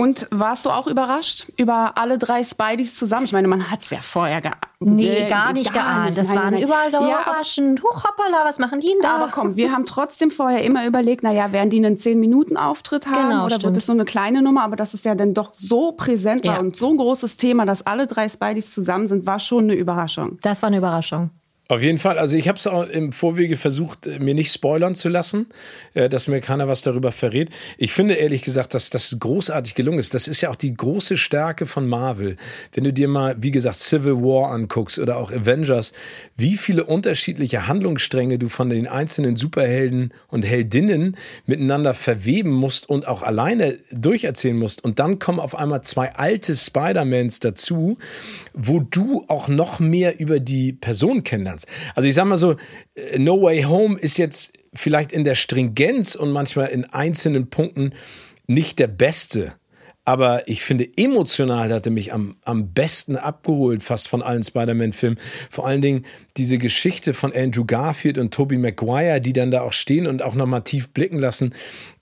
[0.00, 3.24] Und warst du auch überrascht über alle drei Spideys zusammen?
[3.24, 4.58] Ich meine, man hat es ja vorher geahnt.
[4.78, 6.16] Nee, gar nicht geahnt.
[6.16, 6.62] Das Nein, waren nein.
[6.62, 7.82] überall da Ja, überraschend.
[7.82, 9.16] Huch, hoppala, was machen die denn da?
[9.16, 13.40] aber komm, wir haben trotzdem vorher immer überlegt, naja, werden die einen 10-Minuten-Auftritt haben Genau,
[13.46, 13.64] oder stimmt.
[13.64, 14.62] wird es so eine kleine Nummer?
[14.62, 16.60] Aber dass es ja dann doch so präsent war Ja.
[16.60, 20.38] und so ein großes Thema, dass alle drei Spideys zusammen sind, war schon eine Überraschung.
[20.42, 21.30] Das war eine Überraschung.
[21.70, 22.18] Auf jeden Fall.
[22.18, 25.48] Also ich habe es auch im Vorwege versucht, äh, mir nicht spoilern zu lassen,
[25.92, 27.50] äh, dass mir keiner was darüber verrät.
[27.76, 30.14] Ich finde ehrlich gesagt, dass das großartig gelungen ist.
[30.14, 32.38] Das ist ja auch die große Stärke von Marvel.
[32.72, 35.92] Wenn du dir mal, wie gesagt, Civil War anguckst oder auch Avengers,
[36.38, 43.06] wie viele unterschiedliche Handlungsstränge du von den einzelnen Superhelden und Heldinnen miteinander verweben musst und
[43.06, 44.82] auch alleine durcherzählen musst.
[44.82, 47.98] Und dann kommen auf einmal zwei alte Spider-Mans dazu,
[48.58, 51.68] wo du auch noch mehr über die Person kennenlernst.
[51.94, 52.56] Also ich sag mal so,
[52.94, 57.94] äh, No Way Home ist jetzt vielleicht in der Stringenz und manchmal in einzelnen Punkten
[58.46, 59.54] nicht der beste.
[60.04, 65.18] Aber ich finde, emotional hat er mich am, am besten abgeholt, fast von allen Spider-Man-Filmen.
[65.50, 66.06] Vor allen Dingen
[66.38, 70.34] diese Geschichte von Andrew Garfield und Tobey Maguire, die dann da auch stehen und auch
[70.34, 71.54] nochmal tief blicken lassen,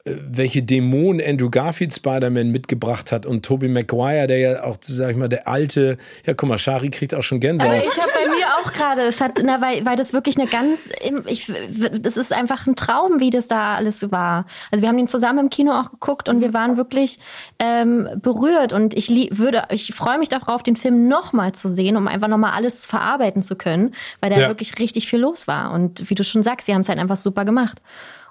[0.06, 5.16] welche Dämonen Andrew Garfield Spider-Man mitgebracht hat und Tobey Maguire, der ja auch, sag ich
[5.16, 7.72] mal, der alte, ja guck mal, Shari kriegt auch schon Gänsehaut.
[7.72, 10.46] Aber ich habe bei mir auch gerade, es hat, na, weil, weil das wirklich eine
[10.46, 10.88] ganz,
[11.26, 11.52] ich,
[12.00, 14.46] das ist einfach ein Traum, wie das da alles war.
[14.70, 17.18] Also wir haben ihn zusammen im Kino auch geguckt und wir waren wirklich
[17.58, 22.06] ähm, berührt und ich würde, ich freue mich darauf, den Film nochmal zu sehen, um
[22.06, 24.48] einfach nochmal alles verarbeiten zu können, weil da Ja.
[24.48, 25.72] wirklich richtig viel los war.
[25.72, 27.82] Und wie du schon sagst, sie haben es halt einfach super gemacht.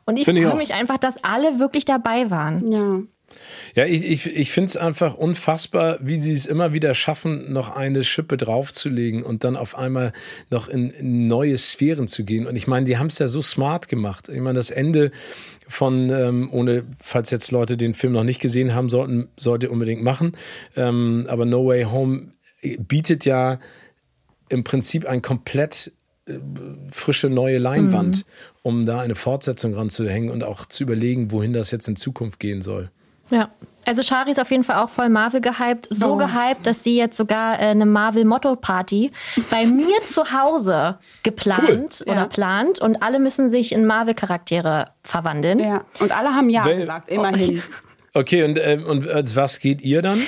[0.05, 2.71] Und ich freue mich einfach, dass alle wirklich dabei waren.
[2.71, 3.01] Ja.
[3.73, 7.75] Ja, ich, ich, ich finde es einfach unfassbar, wie sie es immer wieder schaffen, noch
[7.75, 10.13] eine Schippe draufzulegen und dann auf einmal
[10.49, 12.45] noch in, in neue Sphären zu gehen.
[12.45, 14.29] Und ich meine, die haben es ja so smart gemacht.
[14.29, 15.11] Ich meine, das Ende
[15.67, 20.03] von, ähm, ohne, falls jetzt Leute den Film noch nicht gesehen haben sollten, sollte unbedingt
[20.03, 20.37] machen.
[20.75, 22.31] Ähm, aber No Way Home
[22.77, 23.59] bietet ja
[24.49, 25.91] im Prinzip ein komplett
[26.91, 28.25] frische neue Leinwand,
[28.63, 32.61] um da eine Fortsetzung ranzuhängen und auch zu überlegen, wohin das jetzt in Zukunft gehen
[32.61, 32.89] soll.
[33.29, 33.49] Ja.
[33.87, 35.87] Also Shari ist auf jeden Fall auch voll Marvel gehypt.
[35.91, 36.17] So Oh.
[36.17, 39.11] gehypt, dass sie jetzt sogar äh, eine Marvel-Motto-Party
[39.51, 42.11] bei mir zu Hause geplant Cool.
[42.11, 42.25] oder Ja.
[42.25, 45.59] plant und alle müssen sich in Marvel-Charaktere verwandeln.
[45.59, 45.85] ja.
[45.99, 47.61] Und alle haben Ja Wel- gesagt, immerhin.
[48.17, 50.21] Okay, und, äh, und als was geht ihr dann?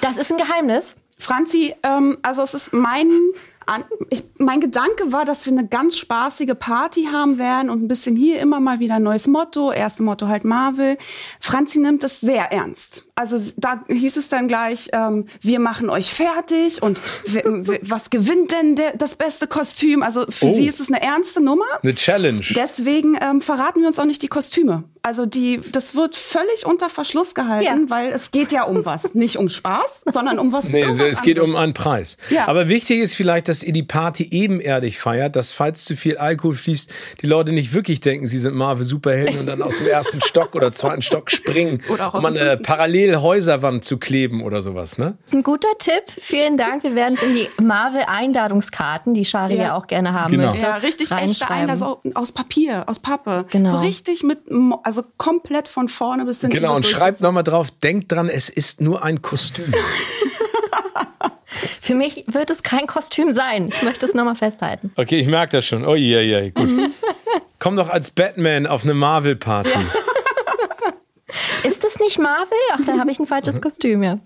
[0.00, 0.96] Das ist ein Geheimnis.
[1.18, 3.06] Franzi, ähm, also es ist mein,
[3.66, 7.88] an, ich, mein Gedanke war, dass wir eine ganz spaßige Party haben werden und ein
[7.88, 9.72] bisschen hier immer mal wieder ein neues Motto.
[9.72, 10.96] Erste Motto halt Marvel.
[11.40, 13.04] Franzi nimmt es sehr ernst.
[13.16, 17.00] Also da hieß es dann gleich, ähm, wir machen euch fertig und
[17.82, 20.02] was gewinnt denn der, das beste Kostüm?
[20.02, 20.48] Also für Oh.
[20.50, 21.64] sie ist es eine ernste Nummer.
[21.82, 22.44] Eine Challenge.
[22.54, 24.84] Deswegen ähm, verraten wir uns auch nicht die Kostüme.
[25.02, 27.90] Also die, das wird völlig unter Verschluss gehalten, Ja.
[27.90, 29.14] weil es geht ja um was.
[29.14, 31.50] Nicht um Spaß, sondern um was Nee, es, es geht anderes.
[31.50, 32.16] um einen Preis.
[32.30, 32.48] Ja.
[32.48, 36.54] Aber wichtig ist vielleicht, dass ihr die Party ebenerdig feiert, dass falls zu viel Alkohol
[36.56, 36.90] fließt,
[37.22, 40.72] die Leute nicht wirklich denken, sie sind Marvel-Superhelden und dann aus dem ersten Stock oder
[40.72, 42.62] zweiten Stock springen, um an dem eine fünften.
[42.64, 45.16] Parallelhäuserwand zu kleben oder sowas, ne?
[45.22, 46.04] Das ist ein guter Tipp.
[46.18, 46.82] Vielen Dank.
[46.82, 49.62] Wir werden es in die Marvel-Einladungskarten, die Shari ja.
[49.64, 49.74] Ja.
[49.76, 50.48] auch gerne haben Genau.
[50.50, 51.48] möchte, Ja, richtig echte.
[51.50, 53.46] Einlass aus, aus Papier, aus Pappe.
[53.50, 53.70] Genau.
[53.70, 54.38] So richtig mit,
[54.82, 56.56] also komplett von vorne bis hinten.
[56.56, 59.72] Genau, und schreibt nochmal drauf, denkt dran, es ist nur ein Kostüm.
[61.80, 63.68] Für mich wird es kein Kostüm sein.
[63.68, 64.92] Ich möchte es nochmal festhalten.
[64.96, 65.84] Okay, ich merke das schon.
[65.86, 66.68] Oh je, je, gut.
[67.58, 69.70] Komm doch als Batman auf eine Marvel-Party.
[71.64, 72.56] Ist das nicht Marvel?
[72.72, 73.28] Ach, da habe ich ein Mhm.
[73.28, 74.18] falsches Kostüm, ja.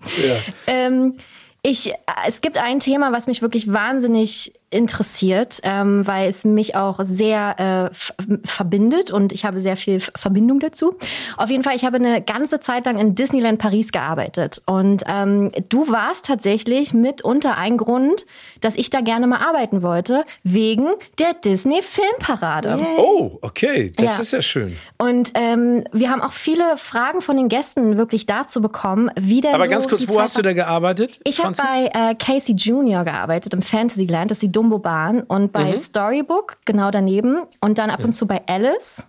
[0.67, 1.17] Ähm,
[1.61, 1.93] ich,
[2.27, 7.89] es gibt ein Thema, was mich wirklich wahnsinnig interessiert, ähm, weil es mich auch sehr
[7.91, 10.95] äh, verbindet und ich habe sehr viel F- Verbindung dazu.
[11.37, 15.51] Auf jeden Fall, ich habe eine ganze Zeit lang in Disneyland Paris gearbeitet und ähm,
[15.69, 18.25] du warst tatsächlich mitunter ein Grund,
[18.61, 22.77] dass ich da gerne mal arbeiten wollte, wegen der Disney Filmparade.
[22.97, 24.21] Oh, okay, das Ja.
[24.21, 24.77] ist ja schön.
[24.97, 29.55] Und ähm, wir haben auch viele Fragen von den Gästen wirklich dazu bekommen, wie denn
[29.55, 31.19] Aber so ganz kurz, wo Zeit hast du da gearbeitet?
[31.23, 35.77] Ich habe bei äh, Casey Junior gearbeitet im Fantasyland, das ist die Dumbo-Bahn, und bei
[35.77, 39.07] Storybook genau daneben und dann ab und zu bei Alice.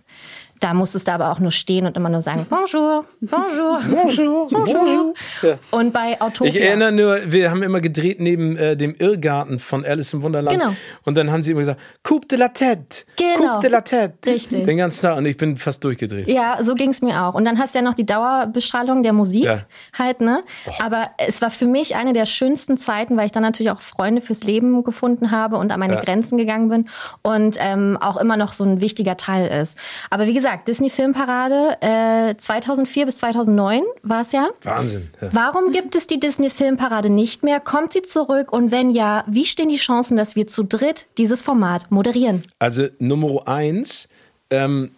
[0.61, 5.13] Da musstest du aber auch nur stehen und immer nur sagen Bonjour, Bonjour, Bonjour, bonjour.
[5.41, 5.57] Ja.
[5.71, 6.53] Und bei Autopia.
[6.53, 10.57] Ich erinnere nur, wir haben immer gedreht neben äh, dem Irrgarten von Alice im Wunderland.
[10.59, 10.73] Genau.
[11.03, 13.05] Und dann haben sie immer gesagt, Coupe de la tête.
[13.17, 13.53] Genau.
[13.55, 14.13] Coupe de la tête.
[14.27, 14.63] Richtig.
[14.65, 15.17] Den ganzen Tag.
[15.17, 16.27] Und ich bin fast durchgedreht.
[16.27, 17.33] Ja, so ging's mir auch.
[17.33, 19.61] Und dann hast du ja noch die Dauerbestrahlung der Musik Ja.
[19.97, 20.43] halt, ne?
[20.79, 24.21] Aber es war für mich eine der schönsten Zeiten, weil ich dann natürlich auch Freunde
[24.21, 26.01] fürs Leben gefunden habe und an meine Ja.
[26.01, 26.87] Grenzen gegangen bin
[27.23, 29.75] und ähm, auch immer noch so ein wichtiger Teil ist.
[30.11, 34.49] Aber wie gesagt, gesagt, Disney Filmparade äh, 2004 bis 2009 war es ja.
[34.63, 35.09] Wahnsinn.
[35.21, 35.29] Ja.
[35.31, 37.59] Warum gibt es die Disney Filmparade nicht mehr?
[37.59, 38.51] Kommt sie zurück?
[38.51, 42.43] Und wenn ja, wie stehen die Chancen, dass wir zu dritt dieses Format moderieren?
[42.59, 44.09] Also Nummer eins,
[44.49, 44.91] ähm,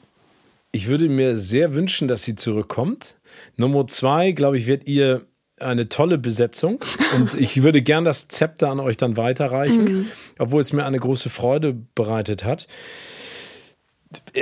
[0.71, 3.15] ich würde mir sehr wünschen, dass sie zurückkommt.
[3.55, 5.21] Nummer zwei, glaube ich, wird ihr
[5.59, 6.79] eine tolle Besetzung
[7.15, 10.07] und ich würde gern das Zepter an euch dann weiterreichen, mhm.
[10.39, 12.67] obwohl es mir eine große Freude bereitet hat.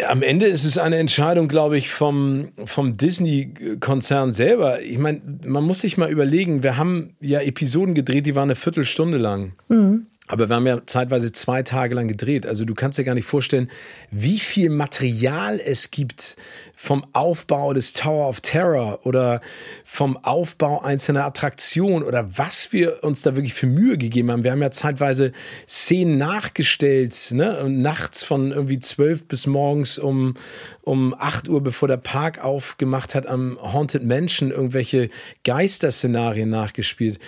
[0.08, 4.82] Am Ende ist es eine Entscheidung, glaube ich, vom, vom Disney-Konzern selber.
[4.82, 8.56] Ich meine, man muss sich mal überlegen, wir haben ja Episoden gedreht, die waren eine
[8.56, 9.54] Viertelstunde lang.
[9.68, 9.91] Mhm.
[10.32, 12.48] Aber wir haben ja zeitweise zwei Tage lang gedreht.
[12.48, 13.70] Also du kannst dir gar nicht vorstellen,
[14.12, 16.38] wie viel Material es gibt
[16.78, 19.42] vom Aufbau des Tower of Terror oder
[19.84, 24.46] vom Aufbau einzelner Attraktionen oder was wir uns da wirklich für Mühe gegeben haben.
[24.46, 25.34] Wir haben ja zeitweise
[25.68, 27.66] Szenen nachgestellt, ne?
[27.68, 30.36] nachts von irgendwie zwölf bis morgens um,
[30.82, 35.10] um acht Uhr, bevor der Park aufgemacht hat, am Haunted Mansion irgendwelche
[35.44, 37.20] Geisterszenarien nachgespielt.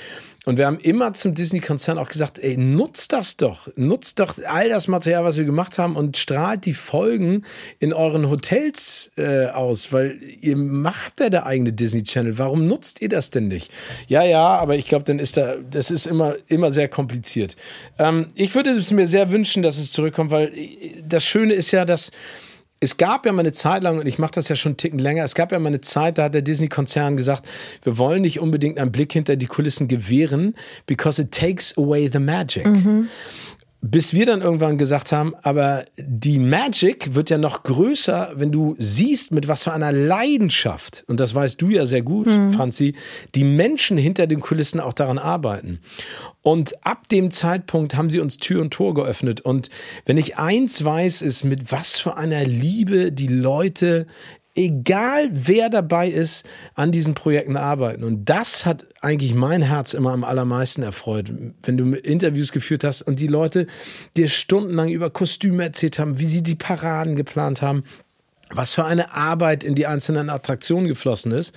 [0.46, 3.70] Und wir haben immer zum Disney-Konzern auch gesagt, ey, nutzt das doch.
[3.76, 7.44] Nutzt doch all das Material, was wir gemacht haben und strahlt die Folgen
[7.80, 12.38] in euren Hotels äh, aus, weil ihr macht ja der eigene Disney-Channel.
[12.38, 13.72] Warum nutzt ihr das denn nicht?
[14.08, 17.56] Ja, ja, aber ich glaube, dann ist da, das ist immer, immer sehr kompliziert.
[17.98, 21.72] Ähm, ich würde es mir sehr wünschen, dass es zurückkommt, weil äh, das Schöne ist
[21.72, 22.12] ja, dass
[22.84, 25.00] es gab ja mal eine Zeit lang, und ich mache das ja schon einen Ticken
[25.00, 27.48] länger, es gab ja mal eine Zeit, da hat der Disney-Konzern gesagt,
[27.84, 32.20] wir wollen nicht unbedingt einen Blick hinter die Kulissen gewähren, because it takes away the
[32.20, 32.66] magic.
[32.66, 33.08] Mhm.
[33.86, 38.76] Bis wir dann irgendwann gesagt haben, aber die Magic wird ja noch größer, wenn du
[38.78, 42.54] siehst, mit was für einer Leidenschaft, und das weißt du ja sehr gut, mhm.
[42.54, 42.96] Franzi,
[43.36, 45.82] die Menschen hinter den Kulissen auch daran arbeiten.
[46.42, 49.42] Und ab dem Zeitpunkt haben sie uns Tür und Tor geöffnet.
[49.42, 49.70] Und
[50.06, 54.08] wenn ich eins weiß, ist, mit was für einer Liebe die Leute
[54.56, 58.04] egal wer dabei ist, an diesen Projekten arbeiten.
[58.04, 63.02] Und das hat eigentlich mein Herz immer am allermeisten erfreut, wenn du Interviews geführt hast
[63.02, 63.68] und die Leute
[64.16, 67.84] dir stundenlang über Kostüme erzählt haben, wie sie die Paraden geplant haben,
[68.52, 71.56] was für eine Arbeit in die einzelnen Attraktionen geflossen ist.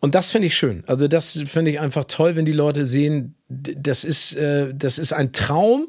[0.00, 0.84] Und das finde ich schön.
[0.86, 5.12] Also das finde ich einfach toll, wenn die Leute sehen, das ist, äh, das ist
[5.12, 5.88] ein Traum,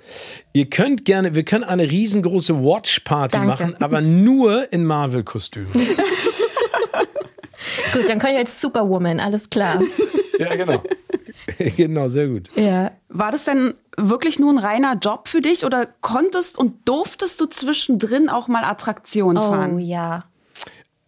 [0.53, 5.67] Ihr könnt gerne, wir können eine riesengroße Watch-Party machen, aber nur in Marvel-Kostüm.
[7.93, 9.79] Gut, dann können wir jetzt Superwoman, alles klar.
[10.39, 10.82] ja, genau.
[11.78, 12.49] genau, sehr gut.
[12.56, 12.91] Ja.
[13.10, 17.45] War das denn wirklich nur ein reiner Job für dich oder konntest und durftest du
[17.47, 19.75] zwischendrin auch mal Attraktionen fahren?
[19.75, 20.25] Oh ja.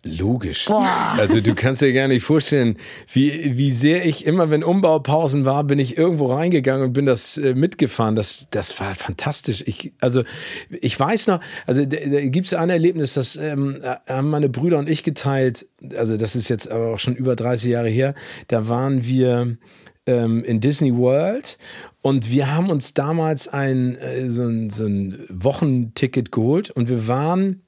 [0.04, 0.66] Logisch.
[0.66, 1.14] Boah.
[1.18, 2.78] Also du kannst dir gar nicht vorstellen,
[3.14, 7.38] wie, wie sehr ich immer, wenn Umbaupausen war, bin ich irgendwo reingegangen und bin das
[7.38, 8.16] äh, mitgefahren.
[8.16, 9.64] Das, das war fantastisch.
[9.68, 10.24] Ich, also
[10.70, 14.80] ich weiß noch, also da, da gibt es ein Erlebnis, das ähm, haben meine Brüder
[14.80, 15.68] und ich geteilt.
[15.96, 18.16] Also das ist jetzt aber auch schon über 30 Jahre her.
[18.48, 19.58] Da waren wir
[20.06, 21.58] ähm, in Disney World
[22.02, 27.08] und wir haben uns damals ein, äh, so, ein, so ein Wochenticket geholt und wir
[27.08, 27.62] waren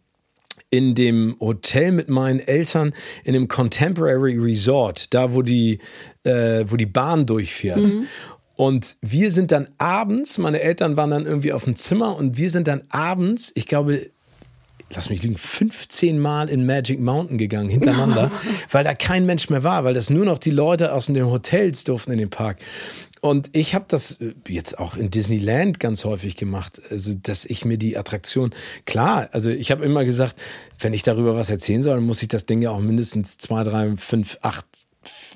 [0.69, 2.93] in dem Hotel mit meinen Eltern
[3.23, 5.79] in dem Contemporary Resort, da wo die,
[6.23, 7.77] äh, wo die Bahn durchfährt.
[7.77, 8.07] Mhm.
[8.55, 12.49] Und wir sind dann abends, meine Eltern waren dann irgendwie auf dem Zimmer und wir
[12.49, 14.09] sind dann abends, ich glaube,
[14.95, 18.31] lass mich lügen, 15 Mal in Magic Mountain gegangen hintereinander,
[18.71, 21.83] weil da kein Mensch mehr war, weil das nur noch die Leute aus den Hotels
[21.83, 22.57] durften in den Park.
[23.21, 27.63] Und ich habe das äh, jetzt auch in Disneyland ganz häufig gemacht, also dass ich
[27.63, 28.53] mir die Attraktion
[28.85, 30.35] klar, also ich habe immer gesagt,
[30.79, 33.63] wenn ich darüber was erzählen soll, dann muss ich das Ding ja auch mindestens zwei,
[33.63, 34.65] drei, fünf, acht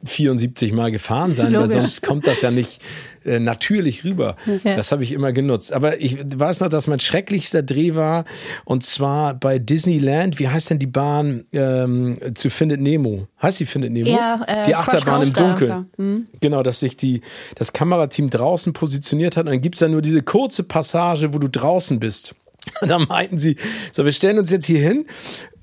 [0.03, 2.81] 74 Mal gefahren sein, weil sonst kommt das ja nicht
[3.27, 4.35] äh, natürlich rüber.
[4.63, 4.75] Ja.
[4.75, 5.73] Das habe ich immer genutzt.
[5.73, 8.25] Aber ich weiß noch, dass mein schrecklichster Dreh war
[8.65, 10.39] und zwar bei Disneyland.
[10.39, 13.27] Wie heißt denn die Bahn ähm, zu Findet Nemo?
[13.41, 14.09] Heißt die Findet Nemo?
[14.09, 15.85] Ja, äh, die Achterbahn im Dunkeln.
[15.97, 16.27] Mhm.
[16.39, 17.21] Genau, dass sich die,
[17.55, 21.39] das Kamerateam draußen positioniert hat und dann gibt es ja nur diese kurze Passage, wo
[21.39, 22.35] du draußen bist.
[22.81, 23.55] Und dann meinten sie,
[23.91, 25.05] so, wir stellen uns jetzt hier hin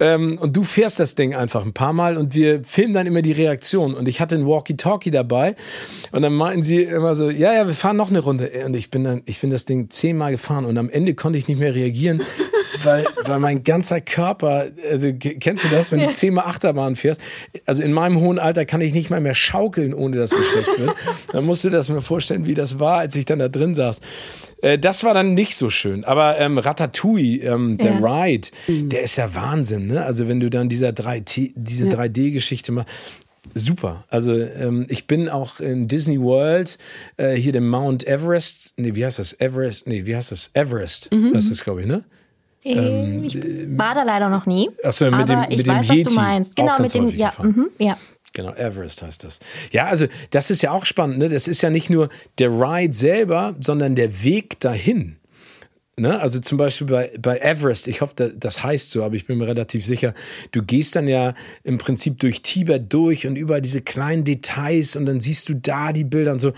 [0.00, 3.22] ähm, und du fährst das Ding einfach ein paar Mal und wir filmen dann immer
[3.22, 3.94] die Reaktion.
[3.94, 5.54] Und ich hatte ein Walkie-Talkie dabei
[6.12, 8.50] und dann meinten sie immer so, ja, ja, wir fahren noch eine Runde.
[8.66, 11.46] Und ich bin dann, ich bin das Ding zehnmal gefahren und am Ende konnte ich
[11.46, 12.22] nicht mehr reagieren,
[12.82, 17.20] weil, weil mein ganzer Körper, also kennst du das, wenn du zehnmal Achterbahn fährst?
[17.66, 20.96] Also in meinem hohen Alter kann ich nicht mal mehr schaukeln, ohne dass geschleckt wird.
[21.32, 24.00] Dann musst du das mir vorstellen, wie das war, als ich dann da drin saß.
[24.64, 26.04] Äh, das war dann nicht so schön.
[26.04, 28.22] Aber ähm, Ratatouille, ähm, der ja.
[28.22, 28.88] Ride, mhm.
[28.88, 29.88] der ist ja Wahnsinn.
[29.88, 30.04] Ne?
[30.04, 31.94] Also wenn du dann dieser 3D, diese ja.
[31.94, 32.90] 3D-Geschichte machst,
[33.52, 34.04] Super.
[34.08, 36.78] Also ähm, ich bin auch in Disney World,
[37.18, 38.72] äh, hier dem Mount Everest.
[38.78, 39.38] Nee, wie heißt das?
[39.38, 39.86] Everest.
[39.86, 40.50] Nee, wie heißt das?
[40.54, 41.12] Everest.
[41.12, 41.34] Mhm.
[41.34, 42.04] Das ist, glaube ich, ne?
[42.64, 43.36] Äh, ähm, ich
[43.78, 44.70] war da leider noch nie.
[44.82, 46.06] Achso, mit dem, mit ich dem weiß, Yeti.
[46.06, 46.56] was du meinst.
[46.56, 47.98] Genau, mit dem, ja, mhm, ja.
[48.34, 49.38] Genau, Everest heißt das.
[49.70, 51.18] Ja, also das ist ja auch spannend.
[51.18, 51.28] Ne?
[51.28, 52.08] Das ist ja nicht nur
[52.38, 55.16] der Ride selber, sondern der Weg dahin.
[55.96, 56.20] Ne?
[56.20, 59.46] Also zum Beispiel bei, bei Everest, ich hoffe, das heißt so, aber ich bin mir
[59.46, 60.14] relativ sicher,
[60.50, 65.06] du gehst dann ja im Prinzip durch Tibet durch und über diese kleinen Details und
[65.06, 66.52] dann siehst du da die Bilder und so.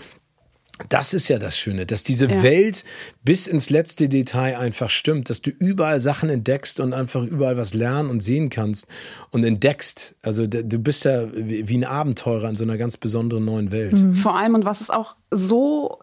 [0.89, 2.43] Das ist ja das Schöne, dass diese ja.
[2.43, 2.83] Welt
[3.23, 7.73] bis ins letzte Detail einfach stimmt, dass du überall Sachen entdeckst und einfach überall was
[7.73, 8.87] lernen und sehen kannst
[9.31, 10.15] und entdeckst.
[10.21, 13.93] Also du bist ja wie ein Abenteurer in so einer ganz besonderen neuen Welt.
[13.93, 14.15] Mhm.
[14.15, 15.99] Vor allem und was es auch so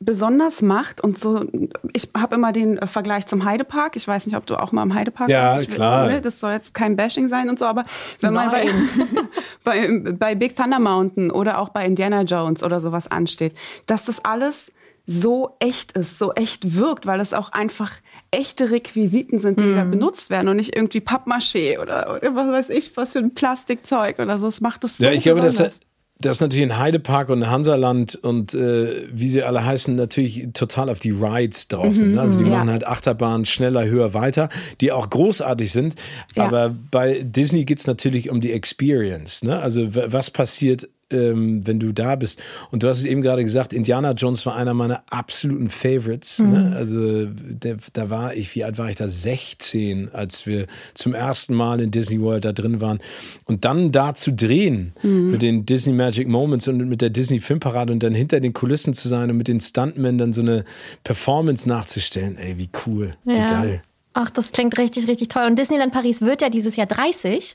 [0.00, 1.44] besonders macht und so,
[1.92, 3.96] ich habe immer den Vergleich zum Heidepark.
[3.96, 5.68] Ich weiß nicht, ob du auch mal im Heidepark ja, warst.
[5.68, 6.06] Ja, klar.
[6.06, 6.20] Ne?
[6.20, 7.84] Das soll jetzt kein Bashing sein und so, aber
[8.20, 8.46] wenn Nein.
[8.46, 9.22] man
[9.64, 14.04] bei, bei, bei Big Thunder Mountain oder auch bei Indiana Jones oder sowas ansteht, dass
[14.04, 14.70] das alles
[15.10, 17.92] so echt ist, so echt wirkt, weil es auch einfach
[18.30, 19.74] echte Requisiten sind, die mm.
[19.74, 19.90] da mhm.
[19.92, 24.18] benutzt werden und nicht irgendwie Pappmaché oder, oder was weiß ich, was für ein Plastikzeug
[24.18, 24.44] oder so.
[24.44, 25.80] Das macht es so Ja, ich glaube, das,
[26.20, 30.90] das ist natürlich in Heidepark und Hansaland und äh, wie sie alle heißen, natürlich total
[30.90, 32.08] auf die Rides draußen.
[32.08, 32.20] Mhm, ne?
[32.20, 32.50] Also die ja.
[32.50, 34.48] machen halt Achterbahn schneller, höher, weiter,
[34.80, 35.94] die auch großartig sind.
[36.36, 36.46] Ja.
[36.46, 39.44] Aber bei Disney geht's natürlich um die Experience.
[39.44, 39.60] Ne?
[39.60, 42.40] Also was passiert ähm, wenn du da bist.
[42.70, 46.38] Und du hast es eben gerade gesagt, Indiana Jones war einer meiner absoluten Favorites.
[46.38, 46.46] Ne?
[46.46, 46.52] Mhm.
[46.52, 46.76] Ne?
[46.76, 49.08] Also der, da war ich, wie alt war ich da?
[49.08, 53.00] 16, als wir zum ersten Mal in Disney World da drin waren.
[53.44, 55.30] Und dann da zu drehen mhm.
[55.30, 58.94] mit den Disney Magic Moments und mit der Disney Filmparade und dann hinter den Kulissen
[58.94, 60.64] zu sein und mit den Stuntmen dann so eine
[61.04, 62.36] Performance nachzustellen.
[62.36, 63.34] Ey, wie cool, ja.
[63.34, 63.82] wie geil.
[64.20, 65.44] Ach, das klingt richtig, richtig toll.
[65.44, 67.54] Und Disneyland Paris wird ja dieses Jahr 30.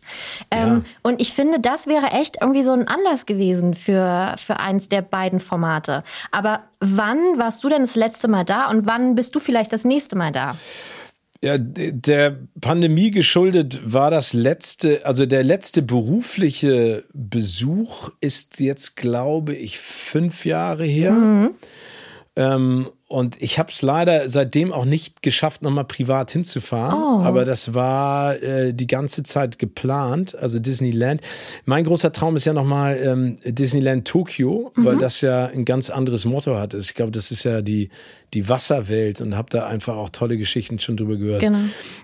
[0.49, 0.81] Ähm, ja.
[1.01, 5.01] Und ich finde, das wäre echt irgendwie so ein Anlass gewesen für, für eins der
[5.01, 6.05] beiden Formate.
[6.31, 9.83] Aber wann warst du denn das letzte Mal da und wann bist du vielleicht das
[9.83, 10.55] nächste Mal da?
[11.41, 19.53] Ja, der Pandemie geschuldet war das letzte, also der letzte berufliche Besuch ist jetzt, glaube
[19.53, 21.11] ich, fünf Jahre her.
[21.11, 21.55] Mhm.
[22.37, 27.21] Ähm, und ich habe es leider seitdem auch nicht geschafft, nochmal privat hinzufahren.
[27.21, 27.23] Oh.
[27.23, 31.21] Aber das war äh, die ganze Zeit geplant, also Disneyland.
[31.65, 34.85] Mein großer Traum ist ja nochmal ähm, Disneyland Tokio, mhm.
[34.85, 36.73] weil das ja ein ganz anderes Motto hat.
[36.73, 37.89] Ich glaube, das ist ja die,
[38.33, 41.41] die Wasserwelt und habe da einfach auch tolle Geschichten schon drüber gehört.
[41.41, 41.59] Genau.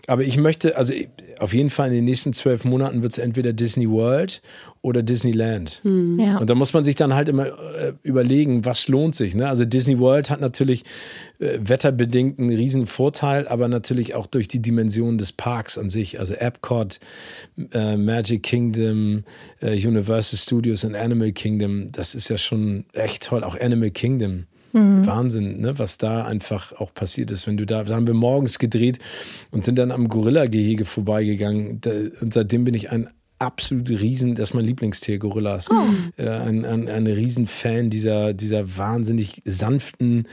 [0.07, 0.93] Aber ich möchte, also
[1.39, 4.41] auf jeden Fall in den nächsten zwölf Monaten wird es entweder Disney World
[4.81, 5.79] oder Disneyland.
[5.83, 6.19] Hm.
[6.19, 6.37] Ja.
[6.37, 9.35] Und da muss man sich dann halt immer äh, überlegen, was lohnt sich.
[9.35, 9.47] Ne?
[9.47, 10.83] Also Disney World hat natürlich
[11.39, 16.19] äh, wetterbedingt einen riesen Vorteil, aber natürlich auch durch die Dimension des Parks an sich.
[16.19, 16.99] Also Epcot,
[17.73, 19.23] äh, Magic Kingdom,
[19.61, 23.43] äh, Universal Studios und Animal Kingdom, das ist ja schon echt toll.
[23.43, 24.45] Auch Animal Kingdom.
[24.71, 25.05] Mhm.
[25.05, 25.79] Wahnsinn, ne?
[25.79, 27.47] was da einfach auch passiert ist.
[27.47, 28.99] Wenn du da, da haben wir morgens gedreht
[29.51, 31.81] und sind dann am Gorilla-Gehege vorbeigegangen.
[31.81, 31.91] Da,
[32.21, 33.09] und seitdem bin ich ein
[33.39, 35.69] absolut riesen, das ist mein Lieblingstier, Gorillas.
[35.71, 36.21] Oh.
[36.21, 40.27] Äh, ein, ein, ein Riesenfan dieser, dieser wahnsinnig sanften,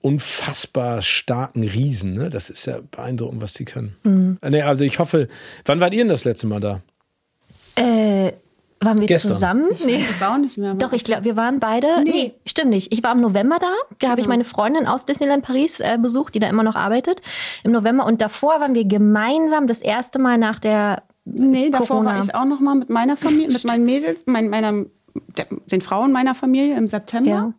[0.00, 2.12] unfassbar starken Riesen.
[2.12, 2.28] Ne?
[2.28, 3.96] Das ist ja beeindruckend, was die können.
[4.02, 4.38] Mhm.
[4.46, 5.28] Nee, also ich hoffe,
[5.64, 6.82] wann wart ihr denn das letzte Mal da?
[7.76, 8.32] Äh,
[8.84, 9.32] waren wir Gestern.
[9.32, 9.66] zusammen?
[9.70, 9.98] Ich nee.
[9.98, 10.74] weiß auch nicht mehr.
[10.74, 12.02] Doch, ich glaube, wir waren beide.
[12.04, 12.10] Nee.
[12.10, 12.34] nee.
[12.46, 12.92] stimmt nicht.
[12.92, 13.72] Ich war im November da.
[13.98, 14.34] Da habe ich genau.
[14.34, 17.20] meine Freundin aus Disneyland Paris äh, besucht, die da immer noch arbeitet.
[17.62, 18.06] Im November.
[18.06, 22.16] Und davor waren wir gemeinsam das erste Mal nach der Nee, davor Corona.
[22.16, 24.84] war ich auch noch mal mit meiner Familie, mit meinen Mädels, mein, meiner,
[25.36, 27.30] der, den Frauen meiner Familie im September.
[27.30, 27.54] Ja.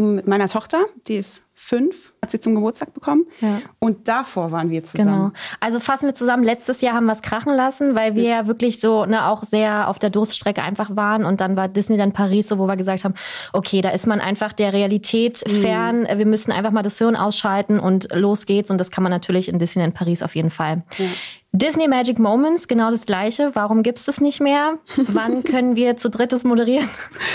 [0.00, 3.26] Und mit meiner Tochter, die ist fünf hat sie zum Geburtstag bekommen.
[3.42, 3.60] Ja.
[3.78, 4.90] Und davor waren wir Genau.
[5.04, 5.32] zusammen.
[5.60, 8.80] Also fassen wir zusammen, letztes Jahr haben wir es krachen lassen, weil wir ja wirklich
[8.80, 11.26] so ne, auch sehr auf der Durststrecke einfach waren.
[11.26, 13.12] Und dann war Disneyland Paris so, wo wir gesagt haben,
[13.52, 15.50] okay, da ist man einfach der Realität Mhm.
[15.60, 16.08] fern.
[16.14, 18.70] Wir müssen einfach mal das Hirn ausschalten und los geht's.
[18.70, 20.82] Und das kann man natürlich in Disneyland Paris auf jeden Fall.
[21.52, 23.50] Disney Magic Moments, genau das Gleiche.
[23.54, 24.78] Warum gibt's das nicht mehr?
[24.96, 26.88] Wann können wir zu drittes moderieren?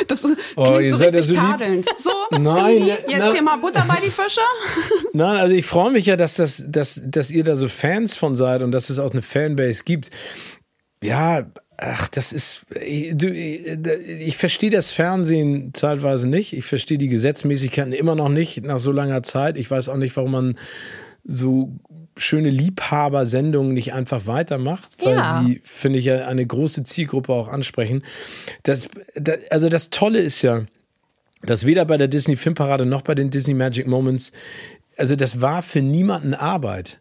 [0.07, 1.85] Das klingt Oh, so richtig so tadelnd.
[1.99, 4.39] So, Nein, Stewie, ja, jetzt na- hier mal Butter bei die Fische.
[5.13, 8.35] Nein, also ich freue mich ja, dass, das, dass, dass ihr da so Fans von
[8.35, 10.11] seid und dass es auch eine Fanbase gibt.
[11.03, 11.45] Ja,
[11.77, 12.61] ach, das ist.
[12.71, 16.53] Du, ich verstehe das Fernsehen zeitweise nicht.
[16.53, 19.57] Ich verstehe die Gesetzmäßigkeiten immer noch nicht nach so langer Zeit.
[19.57, 20.57] Ich weiß auch nicht, warum man
[21.25, 21.73] so
[22.17, 25.43] schöne Liebhabersendungen nicht einfach weitermacht, weil Ja.
[25.43, 28.03] sie, finde ich, ja eine große Zielgruppe auch ansprechen.
[28.63, 30.65] Das, das, also das Tolle ist ja,
[31.43, 34.31] dass weder bei der Disney Filmparade noch bei den Disney Magic Moments,
[34.97, 36.99] also das war für niemanden Arbeit.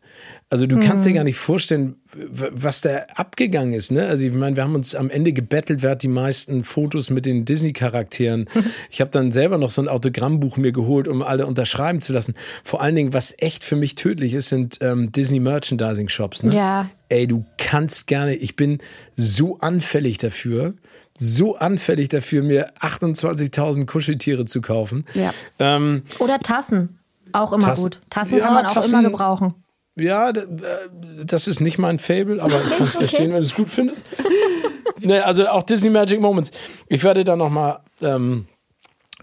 [0.55, 3.91] Also du kannst dir gar nicht vorstellen, was da abgegangen ist.
[3.91, 4.07] Ne?
[4.07, 7.27] Also ich meine, wir haben uns am Ende gebettelt, wer hat die meisten Fotos mit
[7.27, 8.49] den Disney-Charakteren.
[8.89, 12.35] Ich habe dann selber noch so ein Autogrammbuch mir geholt, um alle unterschreiben zu lassen.
[12.63, 16.45] Vor allen Dingen, was echt für mich tödlich ist, sind ähm, Disney Merchandising Shops.
[16.45, 16.55] Ne?
[16.55, 16.89] Ja.
[17.09, 18.79] Ey, du kannst gerne, ich bin
[19.17, 20.75] so anfällig dafür,
[21.19, 25.05] so anfällig dafür, mir 28.000 Kuscheltiere zu kaufen.
[25.15, 25.35] Ja.
[25.59, 27.01] Ähm, Oder Tassen.
[27.33, 27.83] Auch immer Tassen.
[27.85, 28.01] gut.
[28.11, 29.55] Tassen Ja, kann man auch Tassen- immer gebrauchen.
[29.97, 30.47] Ja, äh,
[31.25, 34.07] das ist nicht mein Fable, aber ich kann es verstehen, wenn du es gut findest.
[35.01, 36.51] ne, also auch Disney Magic Moments.
[36.89, 38.47] Ich werde da nochmal ähm,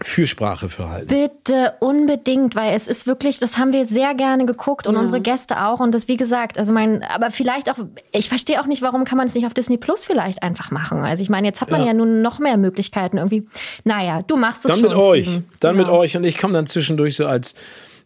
[0.00, 1.08] Fürsprache für halten.
[1.08, 5.62] Bitte unbedingt, weil es ist wirklich, das haben wir sehr gerne geguckt und unsere Gäste
[5.62, 7.76] auch und das wie gesagt, also mein, aber vielleicht auch,
[8.10, 11.00] ich verstehe auch nicht, warum kann man es nicht auf Disney Plus vielleicht einfach machen.
[11.04, 11.92] Also ich meine, jetzt hat man ja, Ja.
[11.92, 13.44] nun noch mehr Möglichkeiten irgendwie.
[13.84, 14.88] Naja, du machst es Dann schon.
[14.88, 15.24] mit euch.
[15.26, 15.44] Steven.
[15.60, 15.98] Dann mit Genau.
[15.98, 16.16] euch.
[16.16, 17.54] Und ich komme dann zwischendurch so als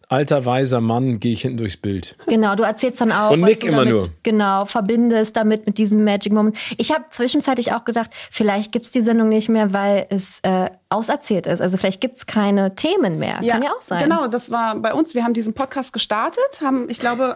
[0.09, 2.15] alter, weiser Mann, gehe ich hinten durchs Bild.
[2.27, 3.31] Genau, du erzählst dann auch.
[3.31, 4.09] Und nick immer damit, nur.
[4.23, 6.57] Genau, verbindest damit mit diesem Magic Moment.
[6.77, 11.47] Ich habe zwischenzeitlich auch gedacht, vielleicht gibt's die Sendung nicht mehr, weil es äh, auserzählt
[11.47, 11.61] ist.
[11.61, 13.35] Also vielleicht gibt's keine Themen mehr.
[13.35, 14.03] Kann ja auch sein.
[14.03, 15.13] Genau, das war bei uns.
[15.15, 17.35] Wir haben diesen Podcast gestartet, haben, ich glaube,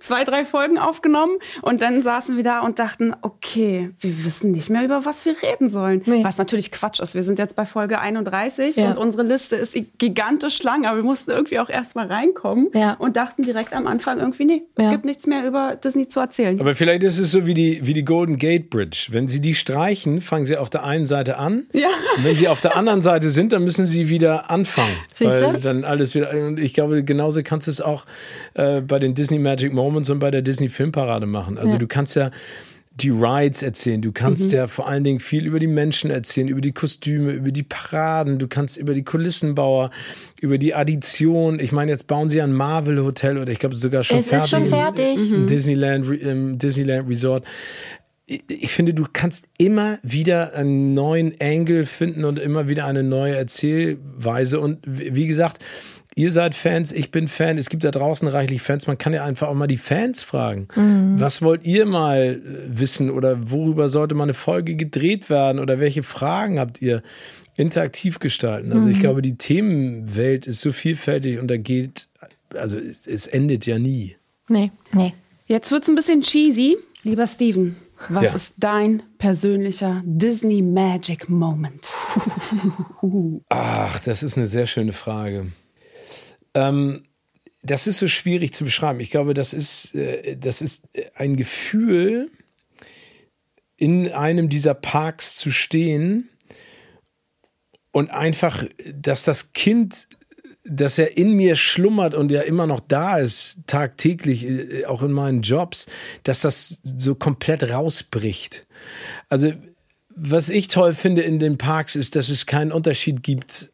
[0.00, 4.70] zwei, drei Folgen aufgenommen und dann saßen wir da und dachten, okay, wir wissen nicht
[4.70, 6.02] mehr, über was wir reden sollen.
[6.06, 6.24] Nee.
[6.24, 7.14] Was natürlich Quatsch ist.
[7.14, 8.90] Wir sind jetzt bei Folge 31 Ja.
[8.90, 12.94] und unsere Liste ist gigantisch lang, aber wir mussten irgendwie auch erstmal reinkommen Ja.
[12.94, 14.90] und dachten direkt am Anfang irgendwie, nee, Ja.
[14.90, 16.60] gibt nichts mehr über Disney zu erzählen.
[16.60, 19.08] Aber vielleicht ist es so wie die, wie die Golden Gate Bridge.
[19.10, 21.66] Wenn sie die streichen, fangen sie auf der einen Seite an.
[21.72, 21.88] Ja.
[22.16, 24.96] Und wenn sie auf der anderen Seite sind, dann müssen sie wieder anfangen.
[25.12, 26.30] Siehst weil dann alles wieder.
[26.32, 28.04] Und ich glaube, genauso kannst du es auch
[28.54, 31.56] äh, bei den Disney Magic Moments und bei der Disney Filmparade machen.
[31.58, 31.78] Also Ja.
[31.78, 32.30] du kannst ja
[32.96, 34.00] die Rides erzählen.
[34.02, 37.50] Du kannst ja vor allen Dingen viel über die Menschen erzählen, über die Kostüme, über
[37.50, 38.38] die Paraden.
[38.38, 39.90] Du kannst über die Kulissenbauer,
[40.40, 41.58] über die Addition.
[41.58, 44.44] Ich meine, jetzt bauen sie ein Marvel Hotel oder ich glaube sogar schon Es fertig.
[44.44, 45.30] ist schon fertig.
[45.32, 47.44] Im Disneyland, im Disneyland Resort.
[48.26, 53.34] Ich finde, du kannst immer wieder einen neuen Angle finden und immer wieder eine neue
[53.34, 54.60] Erzählweise.
[54.60, 55.58] Und wie gesagt,
[56.14, 57.58] ihr seid Fans, ich bin Fan.
[57.58, 58.86] Es gibt da draußen reichlich Fans.
[58.86, 60.68] Man kann ja einfach auch mal die Fans fragen.
[61.18, 65.80] Was wollt ihr mal äh, wissen oder worüber sollte mal eine Folge gedreht werden oder
[65.80, 67.02] welche Fragen habt ihr?
[67.56, 68.72] Interaktiv gestalten.
[68.72, 72.08] Also ich glaube, die Themenwelt ist so vielfältig und da geht,
[72.56, 74.16] also es, es endet ja nie.
[74.48, 75.14] Nee, nee.
[75.46, 76.76] Jetzt wird's ein bisschen cheesy.
[77.04, 77.76] Lieber Steven,
[78.08, 78.32] was Ja.
[78.34, 81.86] ist dein persönlicher Disney Magic Moment?
[83.50, 85.46] Ach, das ist eine sehr schöne Frage.
[86.54, 87.04] Ähm,
[87.62, 89.00] das ist so schwierig zu beschreiben.
[89.00, 92.30] Ich glaube, das ist, äh, das ist ein Gefühl,
[93.76, 96.28] in einem dieser Parks zu stehen
[97.90, 100.08] und einfach, dass das Kind,
[100.64, 105.12] dass er in mir schlummert und ja immer noch da ist, tagtäglich, äh, auch in
[105.12, 105.86] meinen Jobs,
[106.22, 108.66] dass das so komplett rausbricht.
[109.28, 109.52] Also,
[110.16, 113.72] was ich toll finde in den Parks ist, dass es keinen Unterschied gibt,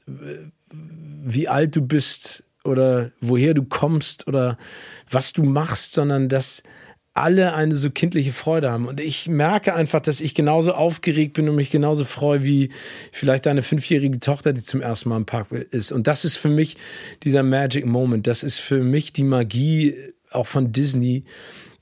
[1.23, 4.59] wie alt du bist oder woher du kommst oder
[5.11, 6.63] was du machst, sondern dass
[7.13, 8.87] alle eine so kindliche Freude haben.
[8.87, 12.71] Und ich merke einfach, dass ich genauso aufgeregt bin und mich genauso freue wie
[13.11, 15.91] vielleicht deine fünfjährige Tochter, die zum ersten Mal im Park ist.
[15.91, 16.77] Und das ist für mich
[17.25, 18.27] dieser Magic Moment.
[18.27, 19.97] Das ist für mich die Magie
[20.31, 21.25] auch von Disney.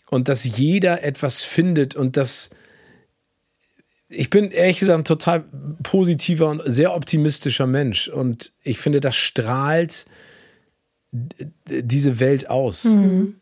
[0.08, 2.50] Und dass jeder etwas findet und dass
[4.10, 5.44] ich bin ehrlich gesagt ein total
[5.82, 8.08] positiver und sehr optimistischer Mensch.
[8.08, 10.06] Und ich finde, das strahlt
[11.12, 12.84] diese Welt aus.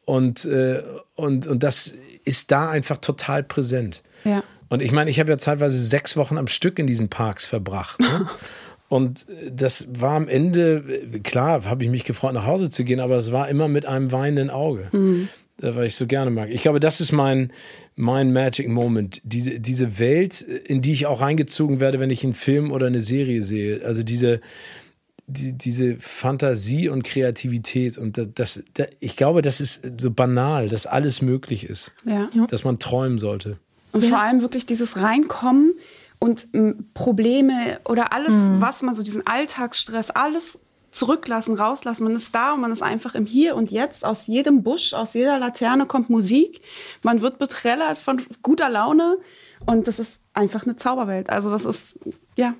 [0.05, 0.83] Und, äh,
[1.15, 1.95] und, und das
[2.25, 4.03] ist da einfach total präsent.
[4.25, 4.43] Ja.
[4.69, 8.01] Und ich meine, ich habe ja zeitweise sechs Wochen am Stück in diesen Parks verbracht.
[8.01, 8.27] Ne?
[8.89, 10.85] Und das war am Ende,
[11.25, 14.13] klar, habe ich mich gefreut, nach Hause zu gehen, aber es war immer mit einem
[14.13, 15.29] weinenden Auge, mhm.
[15.59, 16.51] weil ich so gerne mag.
[16.51, 17.53] Ich glaube, das ist mein,
[17.97, 19.21] mein Magic Moment.
[19.25, 23.01] Diese, diese Welt, in die ich auch reingezogen werde, wenn ich einen Film oder eine
[23.01, 23.85] Serie sehe.
[23.85, 24.41] Also diese,
[25.27, 30.87] die, diese Fantasie und Kreativität und das, das, ich glaube, das ist so banal, dass
[30.87, 32.29] alles möglich ist, ja.
[32.49, 33.59] dass man träumen sollte.
[33.93, 34.11] Und ja.
[34.11, 35.75] vor allem wirklich dieses Reinkommen
[36.19, 36.49] und
[36.95, 38.61] Probleme oder alles, mhm.
[38.61, 40.59] was man so diesen Alltagsstress, alles
[40.91, 42.05] zurücklassen, rauslassen.
[42.05, 44.05] Man ist da und man ist einfach im Hier und Jetzt.
[44.05, 46.63] Aus jedem Busch, aus jeder Laterne kommt Musik.
[47.03, 49.19] Man wird betrellert von guter Laune
[49.67, 51.29] und das ist einfach eine Zauberwelt.
[51.29, 51.99] Also das ist,
[52.37, 52.55] ja,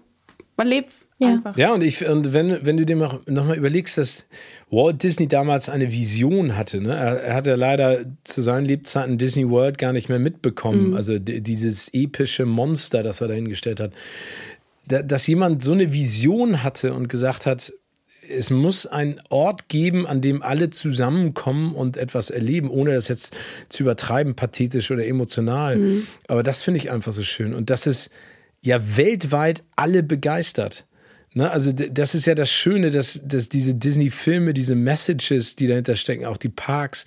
[0.57, 1.29] man lebt ja.
[1.29, 1.57] Einfach.
[1.57, 4.25] Ja, und ich, und wenn, wenn du dir nochmal überlegst, dass
[4.71, 6.95] Walt Disney damals eine Vision hatte, ne?
[6.95, 10.97] er, er hatte leider zu seinen Lebzeiten Disney World gar nicht mehr mitbekommen, mhm.
[10.97, 13.93] also dieses epische Monster, das er dahingestellt hat.
[14.87, 17.73] Da, dass jemand so eine Vision hatte und gesagt hat,
[18.29, 23.35] es muss einen Ort geben, an dem alle zusammenkommen und etwas erleben, ohne das jetzt
[23.69, 25.77] zu übertreiben, pathetisch oder emotional.
[25.77, 26.07] Mhm.
[26.29, 27.55] Aber das finde ich einfach so schön.
[27.55, 28.11] Und das ist
[28.61, 30.87] ja weltweit alle begeistert.
[31.37, 35.95] Ne, also das ist ja das Schöne, dass, dass diese Disney-Filme, diese Messages, die dahinter
[35.95, 37.05] stecken, auch die Parks,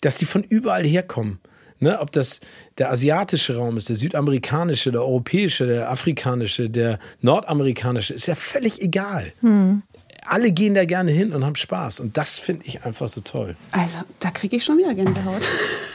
[0.00, 1.40] dass die von überall herkommen.
[1.80, 2.38] Ne, ob das
[2.78, 8.80] der asiatische Raum ist, der südamerikanische, der europäische, der afrikanische, der nordamerikanische, ist ja völlig
[8.80, 9.32] egal.
[9.40, 9.82] Hm
[10.26, 12.00] alle gehen da gerne hin und haben Spaß.
[12.00, 13.56] Und das finde ich einfach so toll.
[13.72, 15.42] Also, da kriege ich schon wieder Gänsehaut.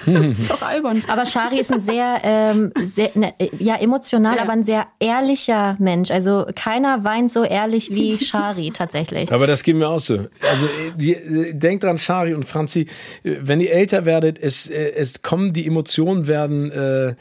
[0.05, 1.03] das ist doch albern.
[1.07, 4.41] Aber Shari ist ein sehr, ähm, sehr ne, ja, emotional, ja.
[4.41, 6.11] aber ein sehr ehrlicher Mensch.
[6.11, 9.31] Also, keiner weint so ehrlich wie Shari tatsächlich.
[9.31, 10.15] Aber das geht mir auch so.
[10.15, 12.87] Also, die, denkt dran, Shari und Franzi,
[13.23, 16.71] wenn ihr älter werdet, es, es kommen, die Emotionen werden.
[16.71, 17.15] Äh,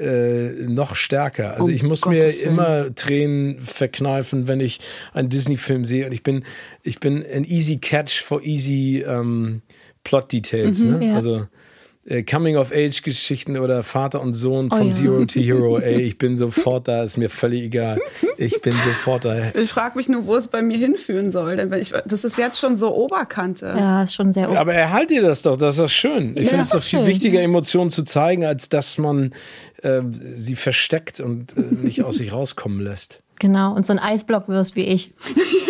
[0.00, 1.54] äh, noch stärker.
[1.54, 2.50] Also um ich muss Gottes mir Willen.
[2.50, 4.80] immer Tränen verkneifen, wenn ich
[5.12, 6.06] einen Disney-Film sehe.
[6.06, 6.44] Und ich bin,
[6.82, 9.62] ich bin ein easy catch for easy ähm,
[10.04, 10.82] Plot Details.
[10.82, 11.06] Mhm, ne?
[11.08, 11.14] ja.
[11.14, 11.46] Also
[12.06, 14.92] äh, Coming-of-Age-Geschichten oder Vater und Sohn von oh, ja.
[14.92, 18.00] Zero to Hero, ey, ich bin sofort da, ist mir völlig egal.
[18.38, 19.50] Ich bin sofort da.
[19.54, 21.56] Ich frage mich nur, wo es bei mir hinführen soll.
[21.56, 23.66] Denn ich, das ist jetzt schon so Oberkante.
[23.76, 24.60] Ja, ist schon sehr oberkante.
[24.60, 26.36] Aber erhalt ihr das doch, das ist doch schön.
[26.36, 27.06] Ich ja, finde es doch viel schön.
[27.06, 29.34] wichtiger, Emotionen zu zeigen, als dass man
[29.82, 30.02] äh,
[30.36, 33.22] sie versteckt und äh, nicht aus sich rauskommen lässt.
[33.38, 35.14] Genau, und so ein Eisblock wirst wie ich,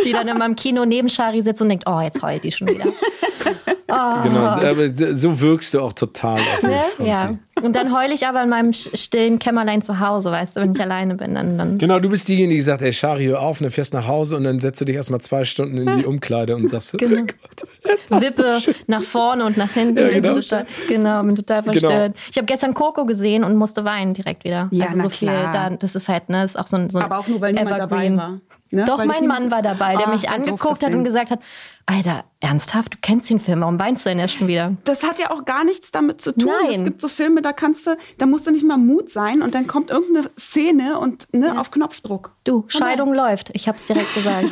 [0.05, 2.69] die dann immer im Kino neben Shari sitzt und denkt, oh, jetzt heult die schon
[2.69, 2.87] wieder.
[3.91, 4.23] Oh.
[4.23, 7.07] Genau, aber so wirkst du auch total auf mich, ne?
[7.07, 7.35] Ja.
[7.63, 10.81] Und dann heule ich aber in meinem stillen Kämmerlein zu Hause, weißt du, wenn ich
[10.81, 11.35] alleine bin.
[11.35, 13.93] Dann, dann genau, du bist diejenige, die sagt, ey, Shari, hör auf, und dann fährst
[13.93, 16.97] nach Hause und dann setzt du dich erstmal zwei Stunden in die Umkleide und sagst,
[16.97, 17.23] genau.
[17.23, 19.99] oh Gott, Wippe so nach vorne und nach hinten.
[19.99, 20.35] Ja, genau.
[20.35, 21.73] Bin total, genau, bin total genau.
[21.73, 22.15] verstört.
[22.15, 22.29] Genau.
[22.31, 24.69] Ich habe gestern Coco gesehen und musste weinen direkt wieder.
[24.71, 27.05] Ja, also so viel, da, das ist halt, ne, ist auch so ein, so ein
[27.05, 28.41] Aber auch nur, weil niemand dabei war.
[28.73, 28.85] Ne?
[28.85, 31.41] Doch, Weil mein Mann war dabei, der oh, mich angeguckt hat und gesagt hat,
[31.87, 34.77] Alter, ernsthaft, du kennst den Film, warum weinst du denn erst schon wieder?
[34.85, 36.51] Das hat ja auch gar nichts damit zu tun.
[36.63, 36.81] Nein.
[36.81, 39.55] Es gibt so Filme, da kannst du, da musst du nicht mal Mut sein und
[39.55, 41.61] dann kommt irgendeine Szene und ne, ja.
[41.61, 42.35] auf Knopfdruck.
[42.45, 43.29] Du, Scheidung Hallo.
[43.29, 43.51] läuft.
[43.53, 44.49] Ich hab's direkt gesagt.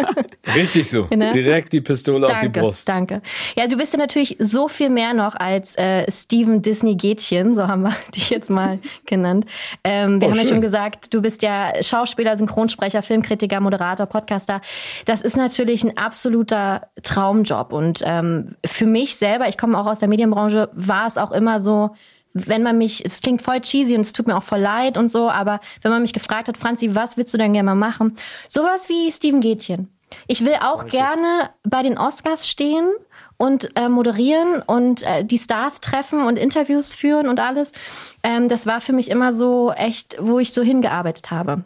[0.54, 1.06] Richtig so.
[1.14, 1.30] Ne?
[1.30, 2.88] Direkt die Pistole danke, auf die Brust.
[2.88, 3.22] Danke.
[3.56, 7.66] Ja, du bist ja natürlich so viel mehr noch als äh, Steven Disney Gätchen, so
[7.66, 9.46] haben wir dich jetzt mal genannt.
[9.84, 10.44] Ähm, wir oh, haben schön.
[10.44, 14.60] ja schon gesagt, du bist ja Schauspieler, Synchronsprecher, Filmkritiker, Moderator, Podcaster.
[15.06, 16.88] Das ist natürlich ein absoluter
[17.30, 17.72] Traumjob.
[17.72, 21.60] Und ähm, für mich selber, ich komme auch aus der Medienbranche, war es auch immer
[21.60, 21.90] so,
[22.32, 25.10] wenn man mich, es klingt voll cheesy und es tut mir auch voll leid und
[25.10, 28.14] so, aber wenn man mich gefragt hat, Franzi, was willst du denn gerne mal machen?
[28.48, 29.88] Sowas wie Steven Gätchen.
[30.26, 30.98] Ich will auch okay.
[30.98, 32.88] gerne bei den Oscars stehen
[33.36, 37.72] und äh, moderieren und äh, die Stars treffen und Interviews führen und alles.
[38.22, 41.64] Ähm, das war für mich immer so echt, wo ich so hingearbeitet habe.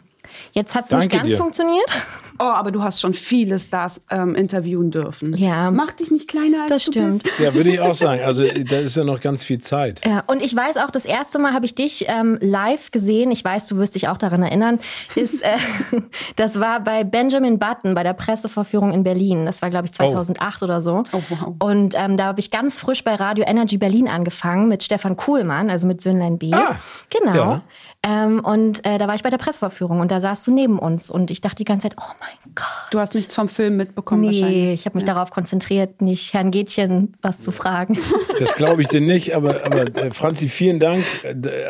[0.51, 1.37] Jetzt hat es nicht ganz dir.
[1.37, 1.89] funktioniert.
[2.37, 5.37] Oh, aber du hast schon viele Stars ähm, interviewen dürfen.
[5.37, 5.71] Ja.
[5.71, 7.23] Mach dich nicht kleiner als das du stimmt.
[7.23, 7.39] bist.
[7.39, 8.15] Ja, würde ich auch sagen.
[8.25, 10.01] Also da ist ja noch ganz viel Zeit.
[10.05, 13.29] Ja, und ich weiß auch, das erste Mal habe ich dich ähm, live gesehen.
[13.29, 14.79] Ich weiß, du wirst dich auch daran erinnern.
[15.15, 15.57] Ist, äh,
[16.35, 19.45] das war bei Benjamin Button bei der Presseverführung in Berlin.
[19.45, 20.65] Das war, glaube ich, 2008 oh.
[20.65, 21.03] oder so.
[21.11, 21.55] Oh, wow.
[21.59, 25.69] Und ähm, da habe ich ganz frisch bei Radio Energy Berlin angefangen mit Stefan Kuhlmann,
[25.69, 26.51] also mit Söhnlein B.
[26.53, 26.75] Ah,
[27.09, 27.35] genau.
[27.35, 27.61] Ja.
[28.07, 31.09] Ähm, und äh, da war ich bei der Presseverführung und da saßt du neben uns
[31.09, 32.65] und ich dachte die ganze Zeit, oh mein Gott.
[32.91, 34.73] Du hast nichts vom Film mitbekommen nee, wahrscheinlich.
[34.73, 35.15] ich habe mich ja.
[35.15, 37.97] darauf konzentriert, nicht Herrn Gätchen was zu fragen.
[38.39, 41.05] Das glaube ich dir nicht, aber, aber äh, Franzi, vielen Dank.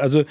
[0.02, 0.24] Also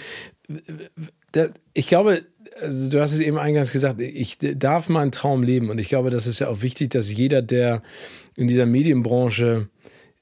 [1.72, 2.24] ich glaube,
[2.60, 6.10] also du hast es eben eingangs gesagt, ich darf meinen Traum leben und ich glaube,
[6.10, 7.82] das ist ja auch wichtig, dass jeder, der
[8.34, 9.68] in dieser Medienbranche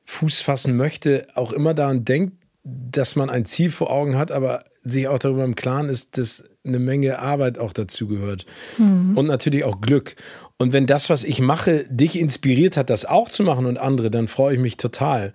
[0.05, 4.65] Fuß fassen möchte, auch immer daran denkt, dass man ein Ziel vor Augen hat, aber
[4.85, 8.47] sich auch darüber im Klaren ist, dass eine Menge Arbeit auch dazu gehört.
[8.79, 9.17] Mhm.
[9.17, 10.17] Und natürlich auch Glück.
[10.59, 14.11] Und wenn das, was ich mache, dich inspiriert hat, das auch zu machen und andere,
[14.11, 15.33] dann freue ich mich total.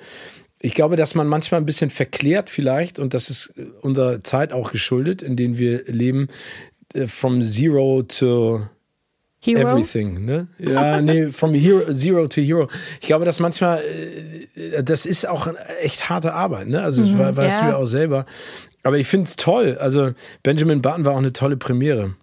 [0.59, 4.71] Ich glaube, dass man manchmal ein bisschen verklärt vielleicht, und das ist unserer Zeit auch
[4.71, 6.27] geschuldet, in denen wir leben,
[6.93, 8.61] äh, from zero to
[9.39, 9.69] Hero?
[9.69, 10.47] Everything, ne?
[10.57, 12.67] Ja, nee, from hero, zero to hero.
[12.99, 13.81] Ich glaube, dass manchmal,
[14.55, 15.47] äh, das ist auch
[15.81, 16.81] echt harte Arbeit, ne?
[16.81, 17.63] Also, mhm, das weißt ja.
[17.63, 18.25] du ja auch selber.
[18.87, 19.77] Aber ich finde es toll.
[19.81, 20.13] Also,
[20.43, 22.15] Benjamin Button war auch eine tolle Premiere.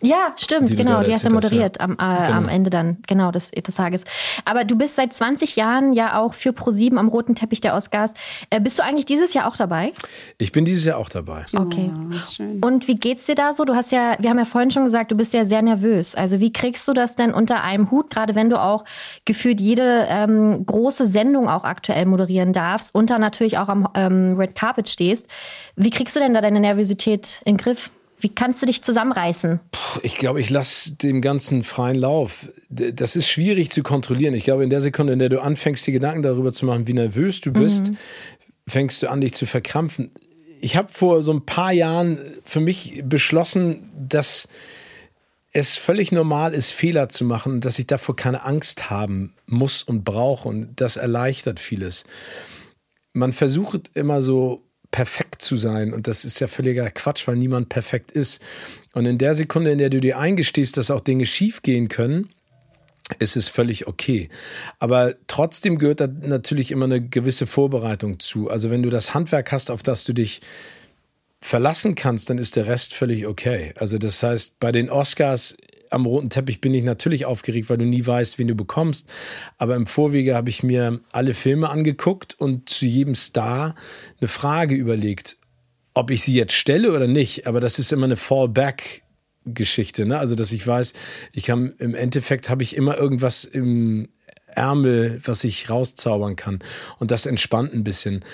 [0.00, 1.02] Ja, stimmt, die genau.
[1.02, 1.84] Die hast du moderiert ja.
[1.84, 2.38] am, äh, genau.
[2.38, 4.04] am Ende dann, genau, des, des Tages.
[4.44, 8.14] Aber du bist seit 20 Jahren ja auch für ProSieben am roten Teppich der Oscars.
[8.50, 9.92] Äh, bist du eigentlich dieses Jahr auch dabei?
[10.38, 11.46] Ich bin dieses Jahr auch dabei.
[11.52, 11.90] Okay.
[11.92, 12.60] Oh, schön.
[12.60, 13.64] Und wie geht's dir da so?
[13.64, 16.14] Du hast ja, wir haben ja vorhin schon gesagt, du bist ja sehr nervös.
[16.14, 18.84] Also wie kriegst du das denn unter einem Hut, gerade wenn du auch
[19.24, 24.36] gefühlt jede ähm, große Sendung auch aktuell moderieren darfst und dann natürlich auch am ähm,
[24.38, 25.26] Red Carpet stehst?
[25.74, 27.90] Wie kriegst du denn da deine Nervosität in den Griff?
[28.20, 29.60] Wie kannst du dich zusammenreißen?
[30.02, 32.50] Ich glaube, ich lasse dem Ganzen freien Lauf.
[32.68, 34.34] Das ist schwierig zu kontrollieren.
[34.34, 36.94] Ich glaube, in der Sekunde, in der du anfängst, dir Gedanken darüber zu machen, wie
[36.94, 37.96] nervös du bist, mhm.
[38.66, 40.10] fängst du an, dich zu verkrampfen.
[40.60, 44.48] Ich habe vor so ein paar Jahren für mich beschlossen, dass
[45.52, 49.84] es völlig normal ist, Fehler zu machen und dass ich davor keine Angst haben muss
[49.84, 50.48] und brauche.
[50.48, 52.04] Und das erleichtert vieles.
[53.12, 55.92] Man versucht immer so perfekt zu sein.
[55.92, 58.40] Und das ist ja völliger Quatsch, weil niemand perfekt ist.
[58.94, 62.30] Und in der Sekunde, in der du dir eingestehst, dass auch Dinge schief gehen können,
[63.18, 64.28] ist es völlig okay.
[64.78, 68.50] Aber trotzdem gehört da natürlich immer eine gewisse Vorbereitung zu.
[68.50, 70.40] Also wenn du das Handwerk hast, auf das du dich
[71.40, 73.72] verlassen kannst, dann ist der Rest völlig okay.
[73.76, 75.56] Also das heißt, bei den Oscars
[75.90, 79.10] am roten Teppich bin ich natürlich aufgeregt, weil du nie weißt, wen du bekommst.
[79.56, 83.74] Aber im Vorwege habe ich mir alle Filme angeguckt und zu jedem Star
[84.20, 85.36] eine Frage überlegt,
[85.94, 87.46] ob ich sie jetzt stelle oder nicht.
[87.46, 89.02] Aber das ist immer eine Fallback.
[89.54, 90.18] Geschichte, ne?
[90.18, 90.92] Also, dass ich weiß,
[91.32, 94.10] ich kann im Endeffekt habe ich immer irgendwas im
[94.46, 96.58] Ärmel, was ich rauszaubern kann.
[96.98, 98.24] Und das entspannt ein bisschen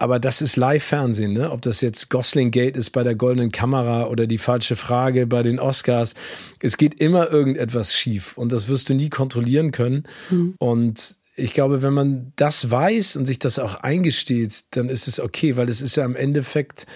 [0.00, 1.50] aber das ist Live-Fernsehen, ne?
[1.50, 5.42] Ob das jetzt Gosling Gate ist bei der Goldenen Kamera oder die falsche Frage bei
[5.42, 6.14] den Oscars.
[6.62, 10.04] Es geht immer irgendetwas schief und das wirst du nie kontrollieren können.
[10.30, 10.54] Mhm.
[10.58, 15.20] Und ich glaube, wenn man das weiß und sich das auch eingesteht, dann ist es
[15.20, 16.86] okay, weil es ist ja im Endeffekt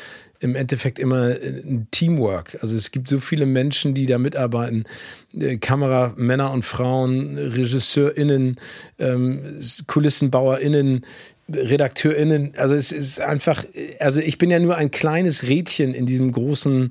[0.41, 2.59] im Endeffekt immer ein Teamwork.
[2.61, 4.85] Also es gibt so viele Menschen, die da mitarbeiten.
[5.33, 8.61] Äh, Kameramänner und Frauen, RegisseurInnen,
[8.99, 11.07] ähm, KulissenbauerInnen,
[11.53, 13.65] RedakteurInnen, also es ist einfach,
[13.99, 16.91] also ich bin ja nur ein kleines Rädchen in diesem großen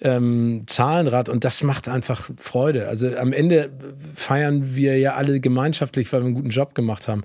[0.00, 2.88] ähm, Zahlenrad und das macht einfach Freude.
[2.88, 3.70] Also am Ende
[4.14, 7.24] feiern wir ja alle gemeinschaftlich, weil wir einen guten Job gemacht haben.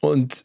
[0.00, 0.44] Und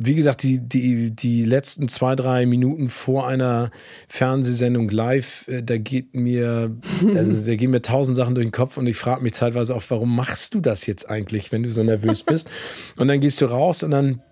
[0.00, 3.72] wie gesagt, die, die, die letzten zwei, drei Minuten vor einer
[4.08, 6.76] Fernsehsendung live, äh, da geht mir,
[7.16, 9.82] also da gehen mir tausend Sachen durch den Kopf und ich frage mich zeitweise auch,
[9.88, 12.48] warum machst du das jetzt eigentlich, wenn du so nervös bist?
[12.96, 14.22] Und dann gehst du raus und dann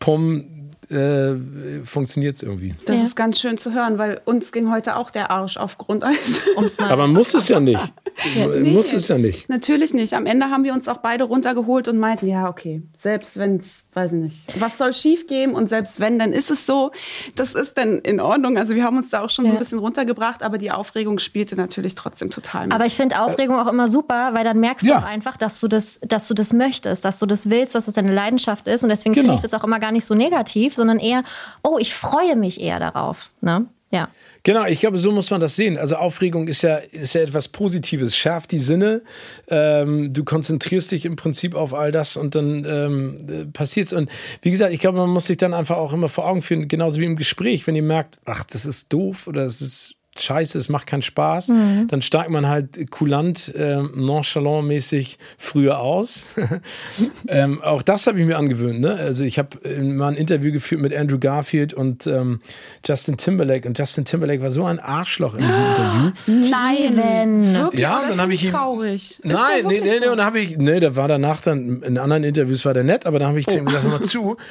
[0.00, 0.44] pum,
[0.90, 2.74] äh, funktioniert es irgendwie.
[2.86, 3.06] Das ja.
[3.06, 6.40] ist ganz schön zu hören, weil uns ging heute auch der Arsch auf Grundeis.
[6.78, 7.92] Aber muss es ja nicht.
[8.36, 9.48] Ja, nee, muss es ja nicht.
[9.48, 10.14] Natürlich nicht.
[10.14, 13.86] Am Ende haben wir uns auch beide runtergeholt und meinten, ja, okay, selbst wenn es,
[13.92, 16.90] weiß ich nicht, was soll schief gehen und selbst wenn, dann ist es so.
[17.34, 18.58] Das ist dann in Ordnung.
[18.58, 19.50] Also wir haben uns da auch schon ja.
[19.50, 22.74] so ein bisschen runtergebracht, aber die Aufregung spielte natürlich trotzdem total mit.
[22.74, 25.68] Aber ich finde Aufregung auch immer super, weil dann merkst du auch einfach, dass du
[25.68, 28.90] das, dass du das möchtest, dass du das willst, dass es deine Leidenschaft ist und
[28.90, 29.24] deswegen genau.
[29.24, 31.24] finde ich das auch immer gar nicht so negativ, sondern eher,
[31.62, 33.30] oh, ich freue mich eher darauf.
[33.40, 33.66] Ne?
[33.90, 34.08] Ja.
[34.42, 35.76] Genau, ich glaube, so muss man das sehen.
[35.76, 39.02] Also Aufregung ist ja, ist ja etwas Positives, schärft die Sinne.
[39.48, 43.92] Ähm, du konzentrierst dich im Prinzip auf all das und dann ähm, äh, passiert's.
[43.92, 44.10] Und
[44.42, 47.00] wie gesagt, ich glaube, man muss sich dann einfach auch immer vor Augen führen, genauso
[47.00, 50.68] wie im Gespräch, wenn ihr merkt, ach, das ist doof oder das ist scheiße, es
[50.68, 51.88] macht keinen Spaß, mhm.
[51.88, 56.28] dann steigt man halt kulant, äh, nonchalant-mäßig früher aus.
[57.28, 58.80] ähm, auch das habe ich mir angewöhnt.
[58.80, 58.94] Ne?
[58.94, 62.40] Also ich habe äh, mal ein Interview geführt mit Andrew Garfield und ähm,
[62.86, 65.64] Justin Timberlake und Justin Timberlake war so ein Arschloch in diesem
[66.26, 66.50] Interview.
[66.50, 67.80] Nein, wirklich?
[67.80, 68.50] Ja, dann habe ich ihn.
[68.50, 69.20] Traurig.
[69.22, 72.24] Nein, nee, nee, nee, und dann habe ich, nee, da war danach dann in anderen
[72.24, 73.52] Interviews war der nett, aber dann habe ich oh.
[73.52, 74.36] zu ihm gesagt, hör mal zu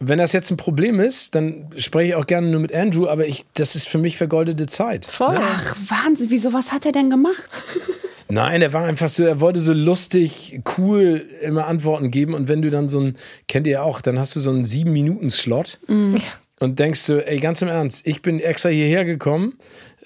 [0.00, 3.26] wenn das jetzt ein Problem ist, dann spreche ich auch gerne nur mit Andrew, aber
[3.26, 5.06] ich, das ist für mich vergoldete Zeit.
[5.06, 5.34] Voll.
[5.34, 5.40] Ne?
[5.42, 6.30] Ach, Wahnsinn.
[6.30, 7.50] Wieso, was hat er denn gemacht?
[8.30, 12.34] Nein, er war einfach so, er wollte so lustig, cool immer Antworten geben.
[12.34, 13.16] Und wenn du dann so ein,
[13.48, 15.78] kennt ihr ja auch, dann hast du so einen sieben Minuten Slot.
[15.88, 16.20] Mhm.
[16.60, 19.54] und denkst du, ey, ganz im Ernst, ich bin extra hierher gekommen,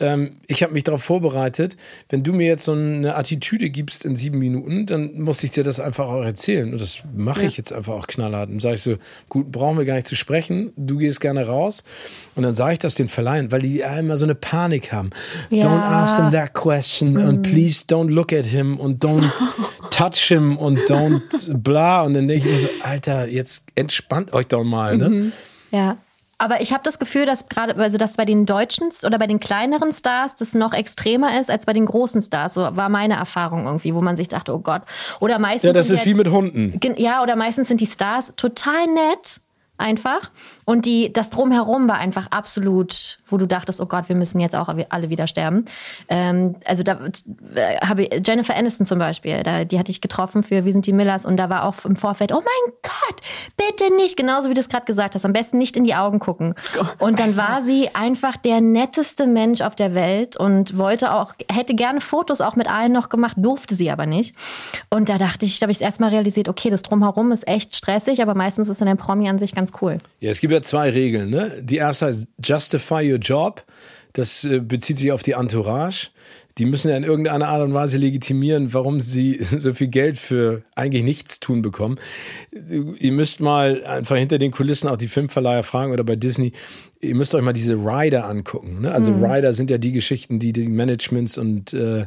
[0.01, 1.77] ähm, ich habe mich darauf vorbereitet.
[2.09, 5.65] Wenn du mir jetzt so eine Attitüde gibst in sieben Minuten, dann muss ich dir
[5.65, 6.73] das einfach auch erzählen.
[6.73, 8.49] Und das mache ich jetzt einfach auch knallhart.
[8.49, 8.97] Und sage ich so,
[9.29, 10.73] gut, brauchen wir gar nicht zu sprechen.
[10.77, 11.85] Du gehst gerne raus.
[12.35, 15.11] Und dann sage ich das den Verleihen, weil die immer so eine Panik haben.
[15.51, 15.67] Ja.
[15.67, 19.31] Don't ask them that question and please don't look at him und don't
[19.91, 21.23] touch him und don't
[21.53, 22.03] bla.
[22.03, 24.97] Und dann denke ich mir so, Alter, jetzt entspannt euch doch mal.
[24.97, 25.33] Ne?
[25.71, 25.99] Ja.
[26.43, 29.39] Aber ich habe das Gefühl, dass gerade, also dass bei den deutschen oder bei den
[29.39, 32.55] kleineren Stars das noch extremer ist als bei den großen Stars.
[32.55, 34.83] So war meine Erfahrung irgendwie, wo man sich dachte, oh Gott.
[35.21, 35.69] Oder meistens.
[35.69, 36.81] Ja, das ist wie mit Hunden.
[36.97, 39.41] Ja, oder meistens sind die Stars total nett,
[39.79, 40.33] einfach.
[40.73, 44.57] Und die, das Drumherum war einfach absolut, wo du dachtest, oh Gott, wir müssen jetzt
[44.57, 45.67] auch alle wieder sterben.
[46.09, 46.99] Ähm, also da
[47.55, 50.87] äh, habe ich, Jennifer Aniston zum Beispiel, da, die hatte ich getroffen für Wir sind
[50.87, 53.21] die Millers und da war auch im Vorfeld, oh mein Gott,
[53.59, 56.21] bitte nicht, genauso wie du es gerade gesagt hast, am besten nicht in die Augen
[56.21, 56.55] gucken.
[56.99, 61.75] Und dann war sie einfach der netteste Mensch auf der Welt und wollte auch, hätte
[61.75, 64.35] gerne Fotos auch mit allen noch gemacht, durfte sie aber nicht.
[64.89, 68.23] Und da dachte ich, da habe ich erstmal realisiert, okay, das Drumherum ist echt stressig,
[68.23, 69.99] aber meistens ist dann der Promi an sich ganz cool.
[70.21, 71.31] Ja, es gibt ja zwei Regeln.
[71.31, 71.63] Ne?
[71.63, 73.65] Die erste heißt Justify your job.
[74.13, 76.09] Das äh, bezieht sich auf die Entourage.
[76.59, 80.63] Die müssen ja in irgendeiner Art und Weise legitimieren, warum sie so viel Geld für
[80.75, 81.99] eigentlich nichts tun bekommen.
[82.51, 86.53] Ihr müsst mal einfach hinter den Kulissen auch die Filmverleiher fragen oder bei Disney.
[87.05, 88.83] Ihr müsst euch mal diese Rider angucken.
[88.83, 88.93] Ne?
[88.93, 92.07] Also Rider sind ja die Geschichten, die die Managements und äh,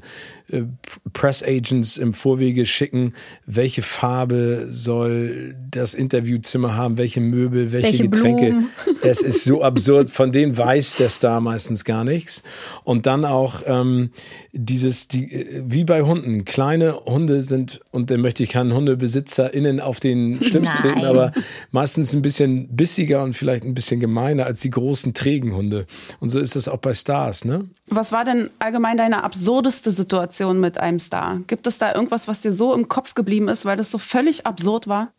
[0.49, 0.63] äh,
[1.11, 3.13] Press Agents im Vorwege schicken.
[3.45, 6.97] Welche Farbe soll das Interviewzimmer haben?
[6.97, 7.71] Welche Möbel?
[7.71, 8.45] Welche, Welche Getränke?
[8.45, 8.69] Blumen?
[9.01, 10.09] Es ist so absurd.
[10.09, 12.41] Von denen weiß der Star meistens gar nichts.
[12.83, 14.09] Und dann auch ähm,
[14.51, 16.45] dieses, die, äh, wie bei Hunden.
[16.45, 20.65] Kleine Hunde sind, und da möchte ich keinen HundebesitzerInnen auf den Nein.
[20.65, 21.33] treten, aber
[21.71, 25.85] meistens ein bisschen bissiger und vielleicht ein bisschen gemeiner als die großen, trägen Hunde.
[26.19, 27.65] Und so ist das auch bei Stars, ne?
[27.87, 31.41] Was war denn allgemein deine absurdeste Situation mit einem Star?
[31.47, 34.45] Gibt es da irgendwas, was dir so im Kopf geblieben ist, weil das so völlig
[34.45, 35.11] absurd war?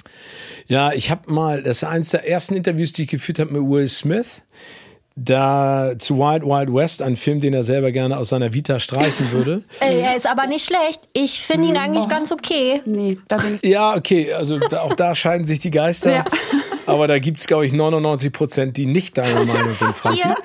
[0.67, 3.63] Ja, ich habe mal, das ist eines der ersten Interviews, die ich geführt habe mit
[3.63, 4.43] Will Smith.
[5.19, 9.33] Da zu Wild Wild West, ein Film, den er selber gerne aus seiner Vita streichen
[9.33, 9.63] würde.
[9.81, 11.09] Ey, er ist aber nicht schlecht.
[11.15, 12.83] Ich finde ihn eigentlich ganz okay.
[12.85, 13.63] Nee, da bin ich.
[13.63, 16.17] Ja, okay, also da, auch da scheiden sich die Geister.
[16.17, 16.25] Ja.
[16.87, 20.23] Aber da gibt es, glaube ich, 99 Prozent, die nicht deiner Meinung sind, Franzi.
[20.23, 20.37] Hier.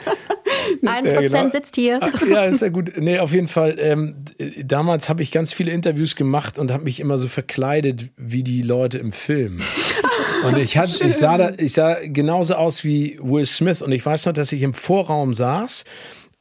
[0.85, 1.51] Ein Ja, Prozent genau.
[1.51, 1.99] sitzt hier.
[2.01, 2.93] Ach, ja, ist ja gut.
[2.97, 3.75] Nee, auf jeden Fall.
[3.79, 4.25] Ähm,
[4.63, 8.61] damals habe ich ganz viele Interviews gemacht und habe mich immer so verkleidet wie die
[8.61, 9.57] Leute im Film.
[10.43, 13.81] Und ich, hatte, ich, sah da, ich sah genauso aus wie Will Smith.
[13.83, 15.83] Und ich weiß noch, dass ich im Vorraum saß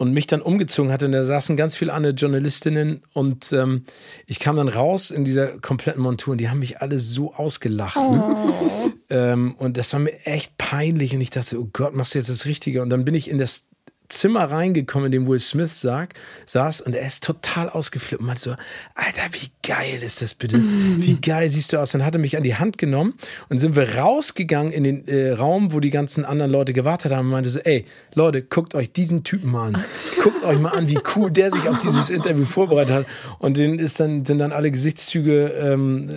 [0.00, 1.04] und mich dann umgezogen hatte.
[1.04, 3.02] Und da saßen ganz viele andere Journalistinnen.
[3.12, 3.82] Und ähm,
[4.26, 6.32] ich kam dann raus in dieser kompletten Montur.
[6.32, 7.96] Und die haben mich alle so ausgelacht.
[7.96, 8.34] Ne?
[9.12, 11.12] Ähm, und das war mir echt peinlich.
[11.16, 12.80] Und ich dachte, oh Gott, machst du jetzt das Richtige?
[12.80, 13.66] Und dann bin ich in das
[14.10, 16.14] Zimmer reingekommen, in dem Will Smith sag,
[16.46, 18.50] saß und er ist total ausgeflippt und meinte so,
[18.94, 20.58] Alter, wie geil ist das bitte?
[20.58, 21.92] Wie geil siehst du aus?
[21.92, 23.14] Dann hat er mich an die Hand genommen
[23.48, 27.26] und sind wir rausgegangen in den äh, Raum, wo die ganzen anderen Leute gewartet haben
[27.26, 29.84] und meinte so, ey, Leute, guckt euch diesen Typen mal an.
[30.22, 33.06] Guckt euch mal an, wie cool der sich auf dieses Interview vorbereitet hat.
[33.38, 36.10] Und denen ist dann, sind dann alle Gesichtszüge ähm,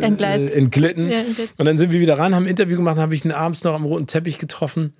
[0.00, 0.50] Entgleist.
[0.50, 1.10] äh, entglitten.
[1.10, 1.54] Ja, entglitten.
[1.56, 3.74] Und dann sind wir wieder ran, haben ein Interview gemacht, habe ich ihn abends noch
[3.74, 4.92] am roten Teppich getroffen.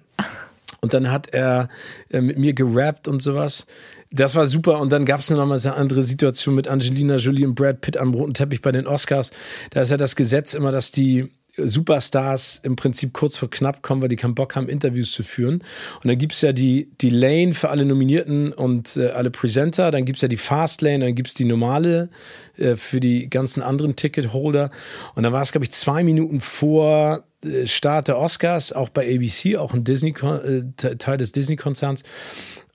[0.84, 1.68] Und dann hat er
[2.10, 3.66] äh, mit mir gerappt und sowas.
[4.12, 4.78] Das war super.
[4.80, 7.80] Und dann gab es noch mal so eine andere Situation mit Angelina Jolie und Brad
[7.80, 9.32] Pitt am roten Teppich bei den Oscars.
[9.70, 14.02] Da ist ja das Gesetz immer, dass die Superstars im Prinzip kurz vor knapp kommen,
[14.02, 15.56] weil die keinen Bock haben, Interviews zu führen.
[16.02, 19.90] Und dann gibt's ja die, die Lane für alle Nominierten und äh, alle Presenter.
[19.90, 22.08] Dann gibt's ja die Fast Lane, dann gibt's die normale
[22.56, 24.70] äh, für die ganzen anderen Ticketholder.
[25.14, 29.14] Und dann war es, glaube ich, zwei Minuten vor äh, Start der Oscars, auch bei
[29.14, 32.02] ABC, auch ein Disney, äh, Te- Teil des Disney-Konzerns.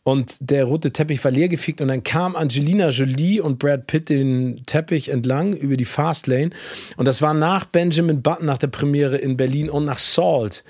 [0.09, 4.63] Und der rote Teppich war leergefegt und dann kam Angelina Jolie und Brad Pitt den
[4.65, 6.49] Teppich entlang über die Fastlane.
[6.97, 10.63] Und das war nach Benjamin Button, nach der Premiere in Berlin und nach Salt.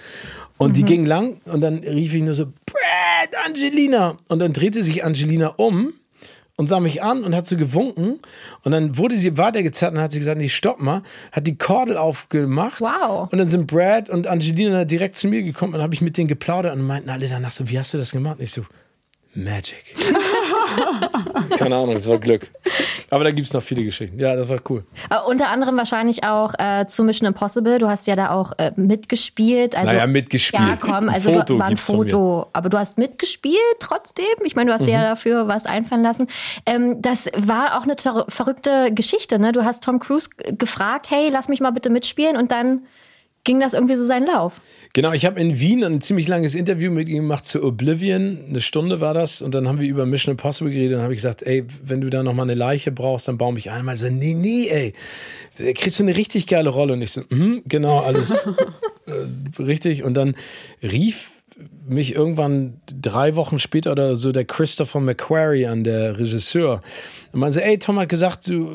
[0.57, 4.17] Und die ging lang und dann rief ich nur so, Brad, Angelina.
[4.27, 5.93] Und dann drehte sich Angelina um
[6.57, 8.19] und sah mich an und hat so gewunken.
[8.63, 11.95] Und dann wurde sie weitergezerrt und hat sie gesagt, nee, stopp mal, hat die Kordel
[11.95, 12.81] aufgemacht.
[12.81, 13.31] Wow.
[13.31, 16.27] Und dann sind Brad und Angelina direkt zu mir gekommen und habe ich mit denen
[16.27, 18.39] geplaudert und meinten alle danach so, wie hast du das gemacht?
[18.39, 18.65] Und ich so,
[19.35, 19.83] Magic.
[21.57, 22.41] Keine Ahnung, das war Glück.
[23.09, 24.19] Aber da gibt es noch viele Geschichten.
[24.19, 24.83] Ja, das war cool.
[25.09, 27.77] Äh, unter anderem wahrscheinlich auch äh, zu Mission Impossible.
[27.79, 29.75] Du hast ja da auch äh, mitgespielt.
[29.75, 30.63] Also, Naja, mitgespielt.
[30.67, 31.77] Ja, komm, also Foto war ein.
[31.77, 32.47] Foto.
[32.53, 34.25] Aber du hast mitgespielt trotzdem.
[34.43, 35.03] Ich meine, du hast dir Mhm.
[35.03, 36.27] ja dafür was einfallen lassen.
[36.65, 37.95] Ähm, das war auch eine
[38.29, 39.39] verrückte Geschichte.
[39.39, 39.51] Ne?
[39.51, 42.35] Du hast Tom Cruise gefragt, hey, lass mich mal bitte mitspielen.
[42.35, 42.81] Und dann
[43.43, 44.61] ging das irgendwie so seinen Lauf.
[44.93, 48.39] Genau, ich habe in Wien ein ziemlich langes Interview mit ihm gemacht zu Oblivion.
[48.49, 49.41] Eine Stunde war das.
[49.41, 50.97] Und dann haben wir über Mission Impossible geredet.
[50.97, 53.69] Dann habe ich gesagt, ey, wenn du da nochmal eine Leiche brauchst, dann baue mich
[53.69, 53.85] ein.
[53.85, 54.93] Mal so, nee, nee, ey,
[55.59, 56.93] da kriegst du eine richtig geile Rolle.
[56.93, 58.47] Und ich so, mhm, genau, alles
[59.05, 60.03] äh, richtig.
[60.03, 60.35] Und dann
[60.81, 61.38] rief
[61.89, 66.81] mich irgendwann drei Wochen später oder so der Christopher McQuarrie an, der Regisseur.
[67.31, 68.69] Und man so, ey, Tom hat gesagt, du,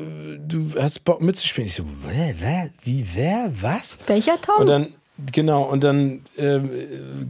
[0.47, 1.67] du hast Bock mitzuspielen.
[1.67, 3.99] Ich so, wer, wer, wie, wer, was?
[4.07, 4.61] Welcher Tom?
[4.61, 4.89] Und dann,
[5.33, 6.61] genau, und dann äh,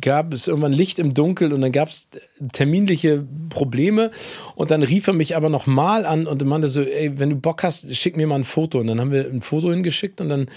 [0.00, 2.08] gab es irgendwann Licht im Dunkel und dann gab es
[2.52, 4.10] terminliche Probleme.
[4.54, 7.62] Und dann rief er mich aber nochmal an und meinte so, ey, wenn du Bock
[7.62, 8.78] hast, schick mir mal ein Foto.
[8.78, 10.48] Und dann haben wir ein Foto hingeschickt und dann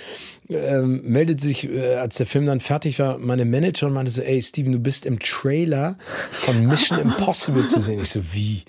[0.50, 4.22] ähm, meldet sich, äh, als der Film dann fertig war, meine Manager und meinte so,
[4.22, 5.98] ey Steven, du bist im Trailer
[6.32, 8.00] von Mission Impossible zu sehen.
[8.02, 8.64] Ich so, wie?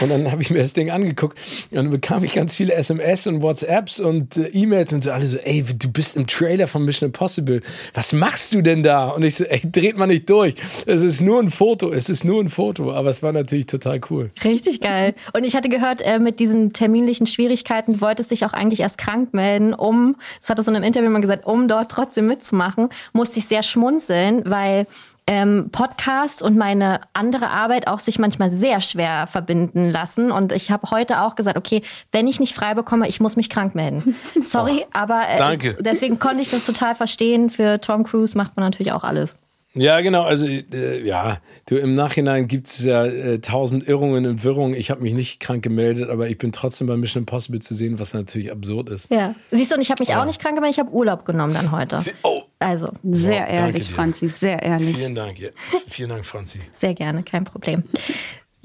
[0.00, 1.38] Und dann habe ich mir das Ding angeguckt
[1.70, 5.24] und dann bekam ich ganz viele SMS und WhatsApps und äh, E-Mails und so alle
[5.24, 7.62] so, ey, du bist im Trailer von Mission Impossible.
[7.94, 9.08] Was machst du denn da?
[9.08, 10.54] Und ich so, ey, dreht man nicht durch.
[10.86, 12.92] Es ist nur ein Foto, es ist nur ein Foto.
[12.92, 14.30] Aber es war natürlich total cool.
[14.44, 15.14] Richtig geil.
[15.32, 19.32] Und ich hatte gehört, äh, mit diesen terminlichen Schwierigkeiten wolltest dich auch eigentlich erst krank
[19.32, 22.90] melden, um, das hat er so in einem Interview mal gesagt, um dort trotzdem mitzumachen,
[23.12, 24.86] musste ich sehr schmunzeln, weil
[25.26, 30.30] ähm, Podcast und meine andere Arbeit auch sich manchmal sehr schwer verbinden lassen.
[30.30, 33.48] Und ich habe heute auch gesagt, okay, wenn ich nicht frei bekomme, ich muss mich
[33.48, 34.16] krank melden.
[34.44, 37.48] Sorry, oh, aber äh, deswegen konnte ich das total verstehen.
[37.48, 39.36] Für Tom Cruise macht man natürlich auch alles.
[39.74, 40.22] Ja, genau.
[40.22, 44.74] Also äh, ja, du im Nachhinein gibt es ja äh, tausend Irrungen und Wirrungen.
[44.74, 47.98] Ich habe mich nicht krank gemeldet, aber ich bin trotzdem bei Mission Impossible zu sehen,
[47.98, 49.10] was natürlich absurd ist.
[49.10, 50.20] Ja, siehst du, und ich habe mich ja.
[50.20, 50.78] auch nicht krank gemeldet.
[50.78, 51.98] Ich habe Urlaub genommen dann heute.
[51.98, 52.42] Sie oh.
[52.60, 54.96] Also sehr wow, ehrlich, Franzi, sehr ehrlich.
[54.96, 55.50] Vielen Dank, ja.
[55.86, 56.60] vielen Dank, Franzi.
[56.72, 57.82] Sehr gerne, kein Problem.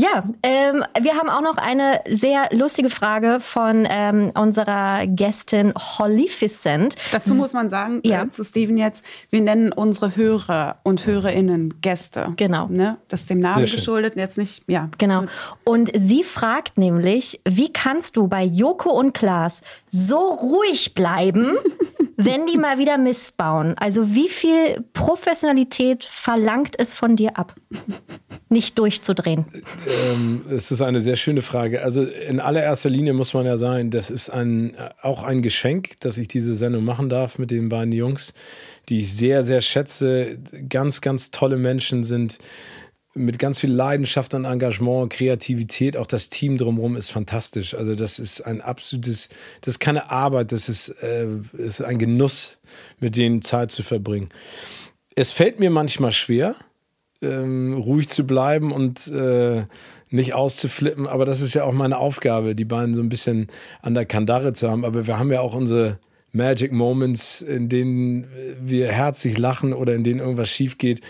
[0.02, 6.96] Ja, ähm, wir haben auch noch eine sehr lustige Frage von ähm, unserer Gästin Hollyficent.
[7.12, 8.24] Dazu muss man sagen, ja.
[8.24, 12.32] äh, zu Steven jetzt, wir nennen unsere Hörer und Hörerinnen Gäste.
[12.38, 12.68] Genau.
[12.68, 12.96] Ne?
[13.10, 14.90] Das ist dem Namen geschuldet und jetzt nicht, ja.
[15.00, 15.26] Genau.
[15.66, 21.58] Und sie fragt nämlich, wie kannst du bei Joko und Klaas so ruhig bleiben,
[22.22, 23.76] wenn die mal wieder Mist bauen?
[23.78, 27.56] Also wie viel Professionalität verlangt es von dir ab?
[28.50, 29.46] Nicht durchzudrehen.
[30.12, 31.82] Ähm, es ist eine sehr schöne Frage.
[31.82, 36.18] Also in allererster Linie muss man ja sagen, das ist ein, auch ein Geschenk, dass
[36.18, 38.34] ich diese Sendung machen darf mit den beiden Jungs,
[38.90, 40.40] die ich sehr, sehr schätze.
[40.68, 42.38] Ganz, ganz tolle Menschen sind
[43.16, 47.74] mit ganz viel Leidenschaft und Engagement, Kreativität, auch das Team drumherum ist fantastisch.
[47.74, 49.30] Also das ist ein absolutes,
[49.62, 52.60] das ist keine Arbeit, das ist, äh, ist ein Genuss,
[53.00, 54.30] mit denen Zeit zu verbringen.
[55.16, 56.56] Es fällt mir manchmal schwer,
[57.22, 59.64] ähm, ruhig zu bleiben und äh,
[60.12, 61.08] nicht auszuflippen.
[61.08, 63.48] Aber das ist ja auch meine Aufgabe, die beiden so ein bisschen
[63.82, 64.86] an der Kandare zu haben.
[64.86, 66.00] Aber wir haben ja auch unsere
[66.32, 68.28] Magic Moments, in denen
[68.62, 71.02] wir herzlich lachen oder in denen irgendwas schief geht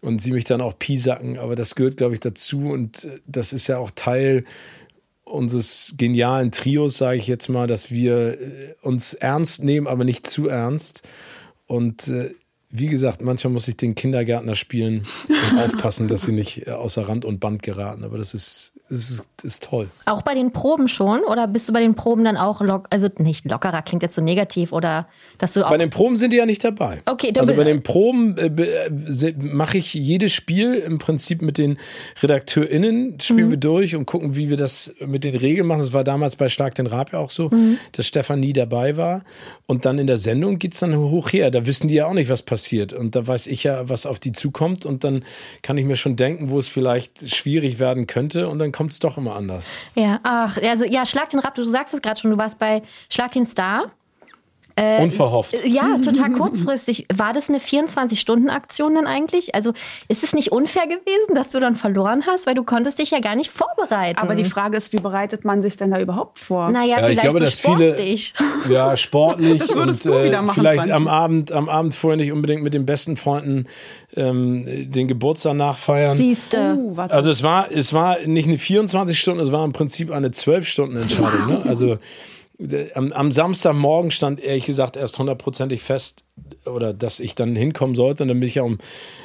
[0.00, 1.38] und sie mich dann auch piesacken.
[1.38, 4.44] Aber das gehört, glaube ich, dazu und äh, das ist ja auch Teil
[5.24, 10.26] unseres genialen Trios, sage ich jetzt mal, dass wir äh, uns ernst nehmen, aber nicht
[10.26, 11.06] zu ernst.
[11.66, 12.30] Und äh,
[12.70, 17.24] wie gesagt, manchmal muss ich den Kindergärtner spielen und aufpassen, dass sie nicht außer Rand
[17.24, 18.04] und Band geraten.
[18.04, 19.88] Aber das ist, das ist, ist toll.
[20.06, 21.20] Auch bei den Proben schon?
[21.24, 24.22] Oder bist du bei den Proben dann auch lock, also nicht lockerer, klingt jetzt so
[24.22, 25.70] negativ oder dass du auch.
[25.70, 27.02] Bei den Proben sind die ja nicht dabei.
[27.04, 31.58] Okay, du Also bei den Proben äh, äh, mache ich jedes Spiel im Prinzip mit
[31.58, 31.78] den
[32.22, 33.50] RedakteurInnen, spielen mhm.
[33.50, 35.80] wir durch und gucken, wie wir das mit den Regeln machen.
[35.80, 37.78] Das war damals bei Schlag den Rab ja auch so, mhm.
[37.92, 39.22] dass Stefan nie dabei war.
[39.66, 41.50] Und dann in der Sendung geht es dann hoch her.
[41.50, 42.94] Da wissen die ja auch nicht, was passiert.
[42.94, 44.86] Und da weiß ich ja, was auf die zukommt.
[44.86, 45.24] Und dann
[45.60, 48.48] kann ich mir schon denken, wo es vielleicht schwierig werden könnte.
[48.48, 49.72] Und dann kommt es doch immer anders.
[49.96, 52.82] Ja, ach, also ja, Schlag den Rab, du sagst es gerade schon, du warst bei
[53.10, 53.90] Schlag den Star.
[54.78, 55.56] Äh, Unverhofft.
[55.64, 57.06] Ja, total kurzfristig.
[57.12, 59.54] War das eine 24-Stunden-Aktion dann eigentlich?
[59.56, 59.72] Also
[60.06, 63.18] ist es nicht unfair gewesen, dass du dann verloren hast, weil du konntest dich ja
[63.18, 64.20] gar nicht vorbereiten.
[64.20, 66.70] Aber die Frage ist, wie bereitet man sich denn da überhaupt vor?
[66.70, 68.34] Naja, ja, vielleicht glaube, dass sportlich.
[68.36, 72.62] Viele, ja, sportlich das und äh, machen, vielleicht am Abend, am Abend vorher nicht unbedingt
[72.62, 73.66] mit den besten Freunden
[74.16, 76.16] ähm, den Geburtstag nachfeiern.
[76.16, 76.76] Siehste.
[76.78, 80.30] Uh, also es war, es war nicht eine 24 Stunden, es war im Prinzip eine
[80.30, 81.46] 12 Stunden Entscheidung.
[81.48, 81.62] Ne?
[81.66, 81.98] Also
[82.94, 86.24] am, am Samstagmorgen stand ehrlich gesagt erst hundertprozentig fest,
[86.66, 88.22] oder dass ich dann hinkommen sollte.
[88.22, 88.78] Und dann bin ich ja um,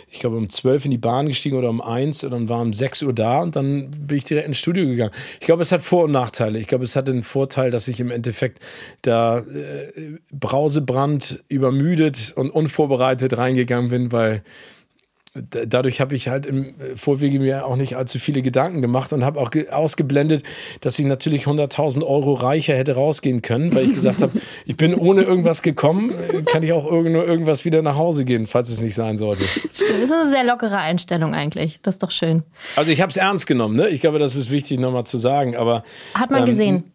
[0.09, 2.73] ich glaube, um zwölf in die Bahn gestiegen oder um eins und dann war um
[2.73, 5.13] sechs Uhr da und dann bin ich direkt ins Studio gegangen.
[5.39, 6.59] Ich glaube, es hat Vor- und Nachteile.
[6.59, 8.59] Ich glaube, es hat den Vorteil, dass ich im Endeffekt
[9.01, 14.43] da äh, brausebrand, übermüdet und unvorbereitet reingegangen bin, weil
[15.33, 19.39] dadurch habe ich halt im Vorwege mir auch nicht allzu viele Gedanken gemacht und habe
[19.39, 20.43] auch ausgeblendet,
[20.81, 24.93] dass ich natürlich 100.000 Euro reicher hätte rausgehen können, weil ich gesagt habe, ich bin
[24.93, 26.11] ohne irgendwas gekommen,
[26.45, 29.45] kann ich auch nur irgendwas wieder nach Hause gehen, falls es nicht sein sollte.
[29.45, 31.79] Stimmt, das ist eine sehr lockere Einstellung eigentlich.
[31.81, 32.43] Das ist doch schön.
[32.75, 33.89] Also ich habe es ernst genommen, ne?
[33.89, 36.92] Ich glaube, das ist wichtig nochmal zu sagen, aber hat man ähm, gesehen.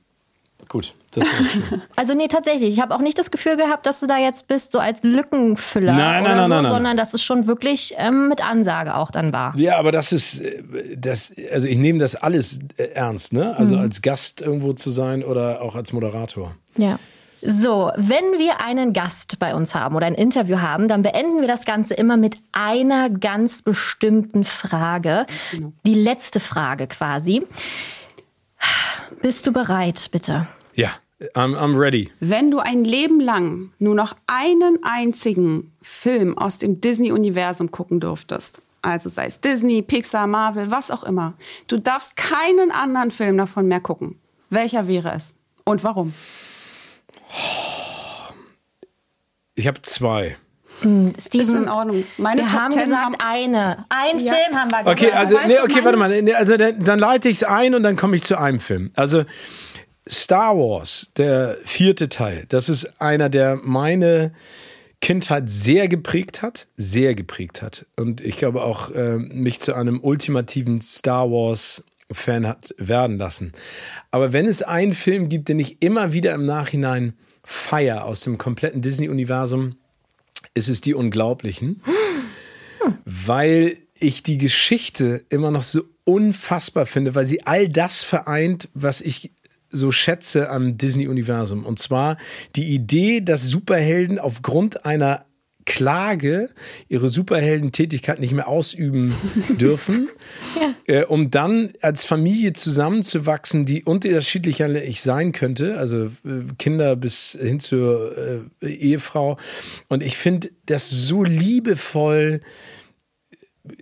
[0.68, 1.82] Gut, das ist schön.
[1.96, 2.70] Also nee, tatsächlich.
[2.70, 5.94] Ich habe auch nicht das Gefühl gehabt, dass du da jetzt bist, so als Lückenfüller
[5.94, 9.10] nein, oder nein, so, nein, nein, sondern dass es schon wirklich ähm, mit Ansage auch
[9.10, 9.56] dann war.
[9.56, 13.56] Ja, aber das ist, äh, das, also ich nehme das alles äh, ernst, ne?
[13.56, 13.82] Also mhm.
[13.82, 16.54] als Gast irgendwo zu sein oder auch als Moderator.
[16.76, 16.98] Ja.
[17.40, 21.46] So, wenn wir einen Gast bei uns haben oder ein Interview haben, dann beenden wir
[21.46, 25.24] das Ganze immer mit einer ganz bestimmten Frage.
[25.52, 25.72] Genau.
[25.86, 27.46] Die letzte Frage quasi.
[29.20, 30.46] Bist du bereit, bitte?
[30.74, 30.90] Ja,
[31.34, 32.10] I'm, I'm ready.
[32.20, 38.62] Wenn du ein Leben lang nur noch einen einzigen Film aus dem Disney-Universum gucken durftest,
[38.80, 41.34] also sei es Disney, Pixar, Marvel, was auch immer,
[41.66, 44.18] du darfst keinen anderen Film davon mehr gucken.
[44.50, 46.14] Welcher wäre es und warum?
[49.56, 50.36] Ich habe zwei.
[50.80, 52.04] Hm, Steven, ist in Ordnung.
[52.16, 53.84] Meine wir Top haben 10 gesagt haben eine.
[53.88, 54.32] Ein ja.
[54.32, 54.88] Film haben wir gesagt.
[54.88, 56.34] Okay, also nee, okay, warte mal.
[56.34, 58.90] Also dann, dann leite ich es ein und dann komme ich zu einem Film.
[58.94, 59.24] Also
[60.08, 64.32] Star Wars, der vierte Teil, das ist einer, der meine
[65.00, 67.86] Kindheit sehr geprägt hat, sehr geprägt hat.
[67.96, 73.52] Und ich glaube auch äh, mich zu einem ultimativen Star Wars Fan hat werden lassen.
[74.10, 77.12] Aber wenn es einen Film gibt, den ich immer wieder im Nachhinein
[77.44, 79.76] feier aus dem kompletten Disney-Universum,
[80.58, 81.80] ist es die Unglaublichen,
[83.04, 89.00] weil ich die Geschichte immer noch so unfassbar finde, weil sie all das vereint, was
[89.00, 89.32] ich
[89.70, 91.64] so schätze am Disney-Universum.
[91.64, 92.16] Und zwar
[92.56, 95.24] die Idee, dass Superhelden aufgrund einer
[95.68, 96.48] Klage
[96.88, 99.14] ihre Superheldentätigkeit nicht mehr ausüben
[99.60, 100.08] dürfen,
[100.58, 100.74] ja.
[100.86, 107.36] äh, um dann als Familie zusammenzuwachsen, die unterschiedlicher ich sein könnte, also äh, Kinder bis
[107.38, 108.16] hin zur
[108.62, 109.36] äh, Ehefrau.
[109.88, 112.40] Und ich finde das so liebevoll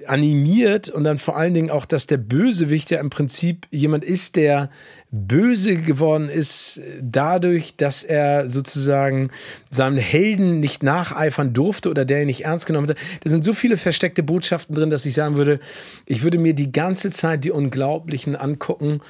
[0.09, 4.35] animiert und dann vor allen Dingen auch, dass der Bösewicht ja im Prinzip jemand ist,
[4.35, 4.71] der
[5.11, 9.31] böse geworden ist dadurch, dass er sozusagen
[9.71, 12.97] seinem Helden nicht nacheifern durfte oder der ihn nicht ernst genommen hat.
[13.23, 15.61] Da sind so viele versteckte Botschaften drin, dass ich sagen würde,
[16.07, 19.01] ich würde mir die ganze Zeit die Unglaublichen angucken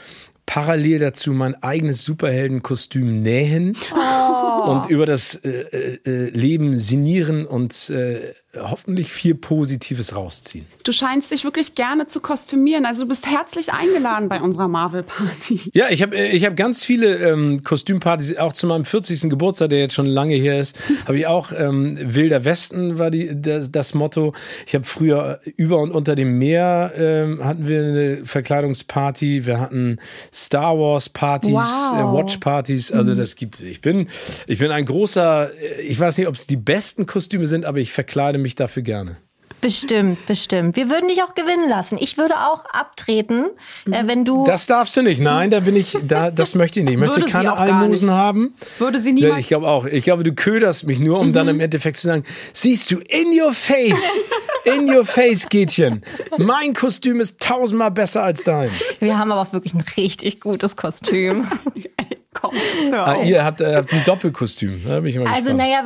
[0.46, 4.70] parallel dazu mein eigenes Superheldenkostüm nähen oh.
[4.70, 10.66] und über das äh, äh, äh Leben sinnieren und äh, hoffentlich viel Positives rausziehen.
[10.84, 12.86] Du scheinst dich wirklich gerne zu kostümieren.
[12.86, 15.60] Also du bist herzlich eingeladen bei unserer Marvel-Party.
[15.72, 18.36] Ja, ich habe ich hab ganz viele ähm, Kostümpartys.
[18.36, 19.28] Auch zu meinem 40.
[19.30, 20.76] Geburtstag, der jetzt schon lange her ist,
[21.06, 24.32] habe ich auch ähm, Wilder Westen war die, das, das Motto.
[24.66, 29.46] Ich habe früher über und unter dem Meer ähm, hatten wir eine Verkleidungsparty.
[29.46, 29.98] Wir hatten
[30.32, 31.92] Star Wars Partys, wow.
[31.94, 32.92] äh, Watch Partys.
[32.92, 33.16] Also mhm.
[33.16, 33.60] das gibt.
[33.60, 34.08] Ich bin
[34.46, 35.50] ich bin ein großer.
[35.52, 38.54] Äh, ich weiß nicht, ob es die besten Kostüme sind, aber ich verkleide mich mich
[38.54, 39.16] dafür gerne.
[39.60, 40.76] Bestimmt, bestimmt.
[40.76, 41.96] Wir würden dich auch gewinnen lassen.
[41.98, 43.46] Ich würde auch abtreten,
[43.90, 44.44] äh, wenn du.
[44.44, 45.20] Das darfst du nicht.
[45.20, 46.94] Nein, da bin ich, da, das möchte ich nicht.
[46.94, 48.54] Ich möchte würde keine Almosen haben.
[48.78, 49.40] Würde sie niemals.
[49.40, 49.86] Ich glaube auch.
[49.86, 51.32] Ich glaube, du köderst mich nur, um mhm.
[51.32, 52.22] dann im Endeffekt zu sagen,
[52.52, 54.20] siehst du, in your face,
[54.64, 56.02] in your face, Gätchen.
[56.36, 58.98] Mein Kostüm ist tausendmal besser als deins.
[59.00, 61.48] Wir haben aber auch wirklich ein richtig gutes Kostüm.
[62.34, 62.54] Komm,
[62.92, 64.82] ah, ihr habt, äh, habt ein Doppelkostüm.
[64.86, 65.80] Da bin ich immer also, naja,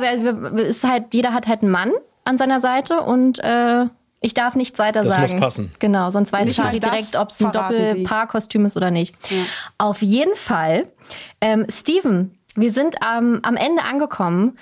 [0.57, 1.93] ist halt, jeder hat halt einen Mann
[2.23, 3.85] an seiner Seite und äh,
[4.21, 5.21] ich darf nichts weiter das sagen.
[5.23, 5.71] Das muss passen.
[5.79, 9.15] Genau, sonst weiß Charlie direkt, ob es ein Doppelpaarkostüm ist oder nicht.
[9.31, 9.43] Ja.
[9.79, 10.87] Auf jeden Fall,
[11.41, 14.57] ähm, Steven, wir sind ähm, am Ende angekommen.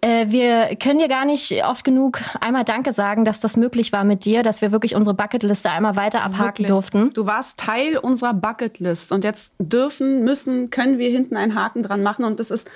[0.00, 4.04] Äh, wir können dir gar nicht oft genug einmal Danke sagen, dass das möglich war
[4.04, 6.68] mit dir, dass wir wirklich unsere Bucketliste einmal weiter abhaken wirklich?
[6.68, 7.12] durften.
[7.12, 12.02] Du warst Teil unserer Bucketlist und jetzt dürfen, müssen, können wir hinten einen Haken dran
[12.02, 12.70] machen und das ist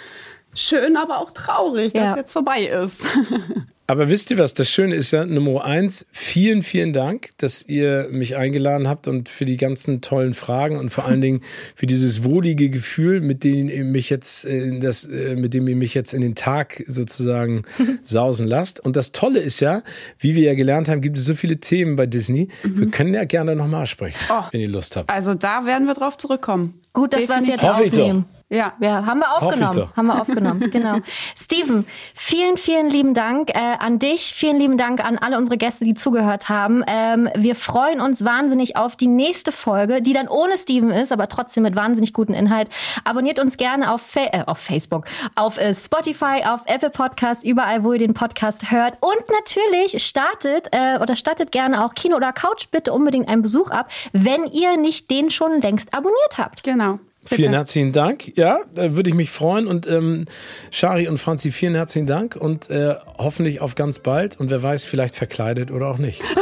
[0.55, 2.11] schön, aber auch traurig, dass ja.
[2.13, 3.03] es jetzt vorbei ist.
[3.91, 4.55] Aber wisst ihr was?
[4.55, 9.29] Das Schöne ist ja, Nummer eins, vielen, vielen Dank, dass ihr mich eingeladen habt und
[9.29, 11.41] für die ganzen tollen Fragen und vor allen Dingen
[11.75, 15.75] für dieses wohlige Gefühl, mit dem ihr mich jetzt in das, äh, mit dem ihr
[15.75, 17.63] mich jetzt in den Tag sozusagen
[18.05, 18.79] sausen lasst.
[18.79, 19.83] Und das Tolle ist ja,
[20.21, 22.47] wie wir ja gelernt haben, gibt es so viele Themen bei Disney.
[22.63, 22.79] Mhm.
[22.79, 25.11] Wir können ja gerne nochmal sprechen, oh, wenn ihr Lust habt.
[25.11, 26.81] Also da werden wir drauf zurückkommen.
[26.93, 28.27] Gut, dass wir es jetzt Hoffe aufnehmen.
[28.53, 29.89] Ja, ja, haben wir aufgenommen.
[29.97, 30.97] Haben wir aufgenommen, genau.
[31.41, 33.51] Steven, vielen, vielen lieben Dank.
[33.51, 34.35] Äh, an dich.
[34.35, 36.83] Vielen lieben Dank an alle unsere Gäste, die zugehört haben.
[36.89, 41.29] Ähm, wir freuen uns wahnsinnig auf die nächste Folge, die dann ohne Steven ist, aber
[41.29, 42.69] trotzdem mit wahnsinnig guten Inhalt.
[43.05, 45.05] Abonniert uns gerne auf, Fa äh, auf Facebook,
[45.37, 48.99] auf äh, Spotify, auf Apple Podcasts, überall, wo ihr den Podcast hört.
[49.01, 53.71] Und natürlich startet äh, oder startet gerne auch Kino oder Couch bitte unbedingt einen Besuch
[53.71, 56.65] ab, wenn ihr nicht den schon längst abonniert habt.
[56.65, 56.99] Genau.
[57.23, 57.35] Bitte.
[57.35, 58.37] Vielen herzlichen Dank.
[58.39, 59.67] Ja, da würde ich mich freuen.
[59.67, 60.25] Und ähm,
[60.71, 64.41] Shari und Franzi, vielen herzlichen Dank und äh, hoffentlich auf ganz bald.
[64.41, 66.23] Und wer weiß, vielleicht verkleidet oder auch nicht.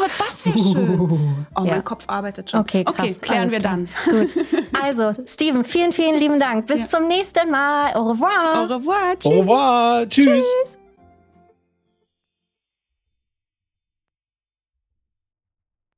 [0.00, 1.46] Oh, das wäre schön.
[1.56, 1.72] Oh, ja.
[1.72, 2.60] mein Kopf arbeitet schon.
[2.60, 2.94] Okay, krass.
[2.98, 3.78] Okay, klären Alles wir klar.
[3.78, 3.88] dann.
[4.04, 4.46] Gut.
[4.80, 6.68] Also, Steven, vielen, vielen lieben Dank.
[6.68, 6.86] Bis ja.
[6.86, 7.94] zum nächsten Mal.
[7.94, 8.62] Au revoir.
[8.62, 9.18] Au revoir.
[9.18, 9.32] Tschüss.
[9.32, 10.08] Au revoir.
[10.08, 10.24] Tschüss.
[10.26, 10.77] Tschüss.